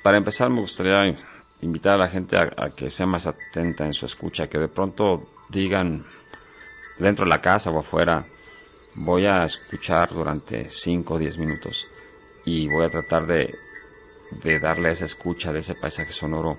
Para 0.05 0.19
empezar, 0.19 0.51
me 0.51 0.61
gustaría 0.61 1.15
invitar 1.63 1.95
a 1.95 1.97
la 1.97 2.07
gente 2.07 2.37
a, 2.37 2.69
que 2.75 2.91
sea 2.91 3.07
más 3.07 3.25
atenta 3.25 3.87
en 3.87 3.93
su 3.95 4.05
escucha, 4.05 4.47
que 4.47 4.59
de 4.59 4.67
pronto 4.67 5.27
digan 5.49 6.05
dentro 6.99 7.25
de 7.25 7.29
la 7.29 7.41
casa 7.41 7.71
o 7.71 7.79
afuera, 7.79 8.23
voy 8.93 9.25
a 9.25 9.43
escuchar 9.45 10.13
durante 10.13 10.69
5 10.69 11.11
o 11.11 11.17
10 11.17 11.39
minutos 11.39 11.87
y 12.45 12.67
voy 12.67 12.85
a 12.85 12.91
tratar 12.91 13.25
de, 13.25 13.51
darle 14.61 14.89
a 14.89 14.91
esa 14.91 15.05
escucha 15.05 15.51
de 15.51 15.61
ese 15.61 15.73
paisaje 15.73 16.11
sonoro 16.11 16.55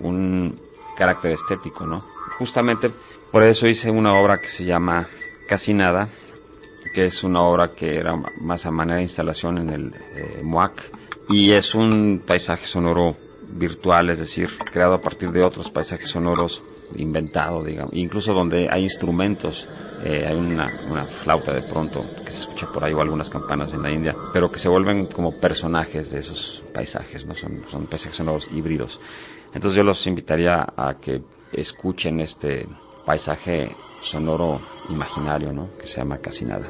un 0.00 0.60
carácter 0.94 1.30
estético, 1.30 1.86
¿no? 1.86 2.04
Justamente 2.36 2.90
por 3.32 3.42
eso 3.44 3.66
hice 3.66 3.90
una 3.90 4.12
obra 4.12 4.42
que 4.42 4.48
se 4.48 4.66
llama 4.66 5.08
Casi 5.48 5.72
Nada, 5.72 6.10
que 6.92 7.06
es 7.06 7.24
una 7.24 7.40
obra 7.40 7.70
que 7.74 7.96
era 7.96 8.14
más 8.42 8.66
a 8.66 8.70
manera 8.70 8.96
de 8.96 9.04
instalación 9.04 9.56
en 9.56 9.70
el 9.70 9.94
eh, 10.16 10.42
MOAC 10.44 10.99
y 11.30 11.52
es 11.52 11.74
un 11.74 12.22
paisaje 12.26 12.66
sonoro 12.66 13.16
virtual, 13.52 14.10
es 14.10 14.18
decir, 14.18 14.50
creado 14.72 14.94
a 14.94 15.00
partir 15.00 15.30
de 15.32 15.42
otros 15.42 15.70
paisajes 15.70 16.08
sonoros 16.08 16.62
inventado, 16.96 17.62
digamos, 17.62 17.94
incluso 17.94 18.34
donde 18.34 18.68
hay 18.70 18.82
instrumentos 18.82 19.68
eh, 20.02 20.24
hay 20.26 20.34
una, 20.34 20.72
una, 20.90 21.04
flauta 21.04 21.52
de 21.52 21.60
pronto 21.60 22.02
que 22.24 22.32
se 22.32 22.40
escucha 22.40 22.66
por 22.72 22.82
ahí 22.82 22.94
o 22.94 23.02
algunas 23.02 23.28
campanas 23.28 23.74
en 23.74 23.82
la 23.82 23.90
India, 23.90 24.16
pero 24.32 24.50
que 24.50 24.58
se 24.58 24.68
vuelven 24.68 25.06
como 25.06 25.38
personajes 25.38 26.10
de 26.10 26.20
esos 26.20 26.62
paisajes, 26.72 27.26
¿no? 27.26 27.34
Son, 27.34 27.62
son 27.70 27.86
paisajes 27.86 28.16
sonoros 28.16 28.48
híbridos. 28.50 28.98
Entonces 29.52 29.76
yo 29.76 29.84
los 29.84 30.06
invitaría 30.06 30.66
a 30.74 30.96
que 30.98 31.20
escuchen 31.52 32.20
este 32.20 32.66
paisaje 33.04 33.76
sonoro 34.00 34.58
imaginario, 34.88 35.52
¿no? 35.52 35.68
Que 35.78 35.86
se 35.86 35.98
llama 35.98 36.16
Casi 36.16 36.46
Nada. 36.46 36.66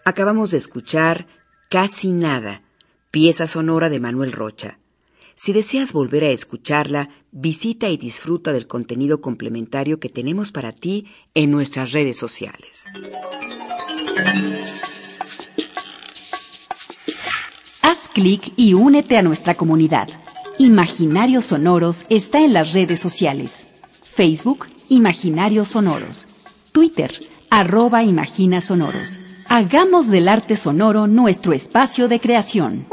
Acabamos 0.05 0.51
de 0.51 0.57
escuchar 0.57 1.27
Casi 1.69 2.11
Nada, 2.11 2.61
pieza 3.09 3.47
sonora 3.47 3.89
de 3.89 4.01
Manuel 4.01 4.33
Rocha. 4.33 4.79
Si 5.33 5.53
deseas 5.53 5.93
volver 5.93 6.25
a 6.25 6.29
escucharla, 6.29 7.09
visita 7.31 7.87
y 7.87 7.95
disfruta 7.95 8.51
del 8.51 8.67
contenido 8.67 9.21
complementario 9.21 10.01
que 10.01 10.09
tenemos 10.09 10.51
para 10.51 10.73
ti 10.73 11.07
en 11.33 11.51
nuestras 11.51 11.93
redes 11.93 12.17
sociales. 12.17 12.85
Haz 17.81 18.09
clic 18.13 18.51
y 18.57 18.73
únete 18.73 19.17
a 19.17 19.21
nuestra 19.21 19.55
comunidad. 19.55 20.09
Imaginarios 20.59 21.45
Sonoros 21.45 22.05
está 22.09 22.43
en 22.43 22.53
las 22.53 22.73
redes 22.73 22.99
sociales. 22.99 23.67
Facebook, 24.03 24.67
Imaginarios 24.89 25.69
Sonoros. 25.69 26.27
Twitter, 26.73 27.17
arroba 27.49 28.03
Imagina 28.03 28.59
Sonoros. 28.59 29.19
Hagamos 29.55 30.09
del 30.09 30.29
arte 30.29 30.55
sonoro 30.55 31.05
nuestro 31.05 31.53
espacio 31.53 32.07
de 32.07 32.19
creación. 32.19 32.87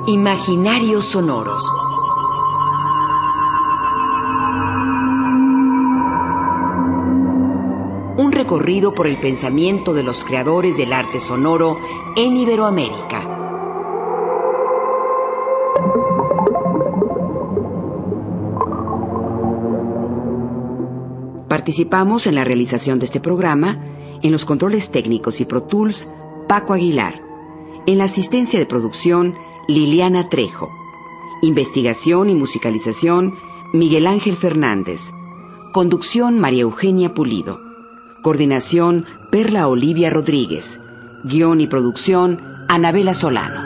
Imaginarios 0.06 1.06
sonoros. 1.06 1.64
Un 8.18 8.30
recorrido 8.30 8.94
por 8.94 9.06
el 9.06 9.18
pensamiento 9.18 9.94
de 9.94 10.02
los 10.02 10.22
creadores 10.22 10.76
del 10.76 10.92
arte 10.92 11.20
sonoro 11.20 11.78
en 12.16 12.36
Iberoamérica. 12.36 13.30
Participamos 21.48 22.26
en 22.26 22.34
la 22.34 22.44
realización 22.44 22.98
de 22.98 23.06
este 23.06 23.20
programa 23.20 23.82
en 24.22 24.32
los 24.32 24.44
controles 24.44 24.90
técnicos 24.90 25.40
y 25.40 25.46
Pro 25.46 25.62
Tools 25.62 26.10
Paco 26.46 26.74
Aguilar, 26.74 27.22
en 27.86 27.96
la 27.96 28.04
asistencia 28.04 28.58
de 28.58 28.66
producción 28.66 29.34
Liliana 29.66 30.28
Trejo. 30.28 30.70
Investigación 31.40 32.28
y 32.28 32.34
musicalización, 32.34 33.34
Miguel 33.72 34.06
Ángel 34.06 34.36
Fernández. 34.36 35.12
Conducción, 35.72 36.38
María 36.38 36.62
Eugenia 36.62 37.14
Pulido. 37.14 37.60
Coordinación, 38.22 39.06
Perla 39.30 39.66
Olivia 39.68 40.10
Rodríguez. 40.10 40.82
Guión 41.24 41.62
y 41.62 41.66
producción, 41.66 42.42
Anabela 42.68 43.14
Solano. 43.14 43.63